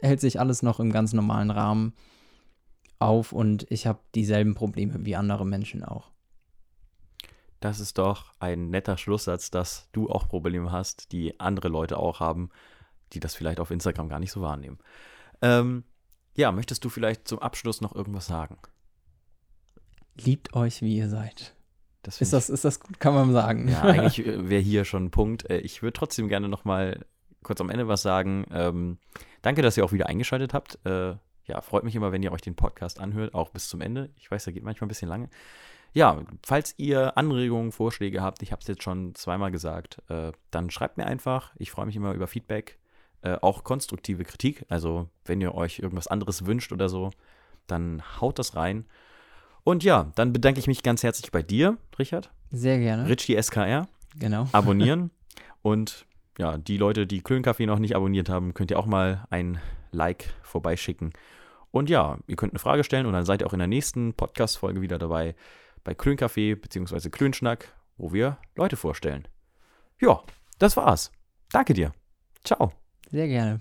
[0.00, 1.92] hält sich alles noch im ganz normalen Rahmen
[3.04, 6.10] auf und ich habe dieselben Probleme wie andere Menschen auch.
[7.60, 12.18] Das ist doch ein netter Schlusssatz, dass du auch Probleme hast, die andere Leute auch
[12.18, 12.50] haben,
[13.12, 14.78] die das vielleicht auf Instagram gar nicht so wahrnehmen.
[15.42, 15.84] Ähm,
[16.34, 18.58] ja, möchtest du vielleicht zum Abschluss noch irgendwas sagen?
[20.16, 21.54] Liebt euch, wie ihr seid.
[22.02, 23.68] Das ist, das, ist das gut, kann man sagen.
[23.68, 25.48] Ja, eigentlich wäre hier schon ein Punkt.
[25.48, 27.04] Äh, ich würde trotzdem gerne noch mal
[27.44, 28.44] kurz am Ende was sagen.
[28.50, 28.98] Ähm,
[29.40, 30.84] danke, dass ihr auch wieder eingeschaltet habt.
[30.84, 31.14] Äh,
[31.46, 34.10] ja, freut mich immer, wenn ihr euch den Podcast anhört, auch bis zum Ende.
[34.16, 35.28] Ich weiß, der geht manchmal ein bisschen lange.
[35.94, 40.70] Ja, falls ihr Anregungen, Vorschläge habt, ich habe es jetzt schon zweimal gesagt, äh, dann
[40.70, 41.52] schreibt mir einfach.
[41.56, 42.78] Ich freue mich immer über Feedback,
[43.20, 44.64] äh, auch konstruktive Kritik.
[44.68, 47.10] Also, wenn ihr euch irgendwas anderes wünscht oder so,
[47.66, 48.86] dann haut das rein.
[49.64, 52.30] Und ja, dann bedanke ich mich ganz herzlich bei dir, Richard.
[52.50, 53.08] Sehr gerne.
[53.08, 53.86] Richie SKR.
[54.18, 54.48] Genau.
[54.52, 55.10] Abonnieren.
[55.60, 56.06] Und
[56.38, 59.60] ja, die Leute, die Klönkaffee noch nicht abonniert haben, könnt ihr auch mal ein
[59.92, 61.12] Like vorbeischicken.
[61.70, 64.14] Und ja, ihr könnt eine Frage stellen und dann seid ihr auch in der nächsten
[64.14, 65.34] Podcast-Folge wieder dabei
[65.84, 67.08] bei Klönkaffee bzw.
[67.08, 69.26] Klönschnack, wo wir Leute vorstellen.
[70.00, 70.22] Ja,
[70.58, 71.12] das war's.
[71.50, 71.92] Danke dir.
[72.44, 72.72] Ciao.
[73.10, 73.60] Sehr gerne.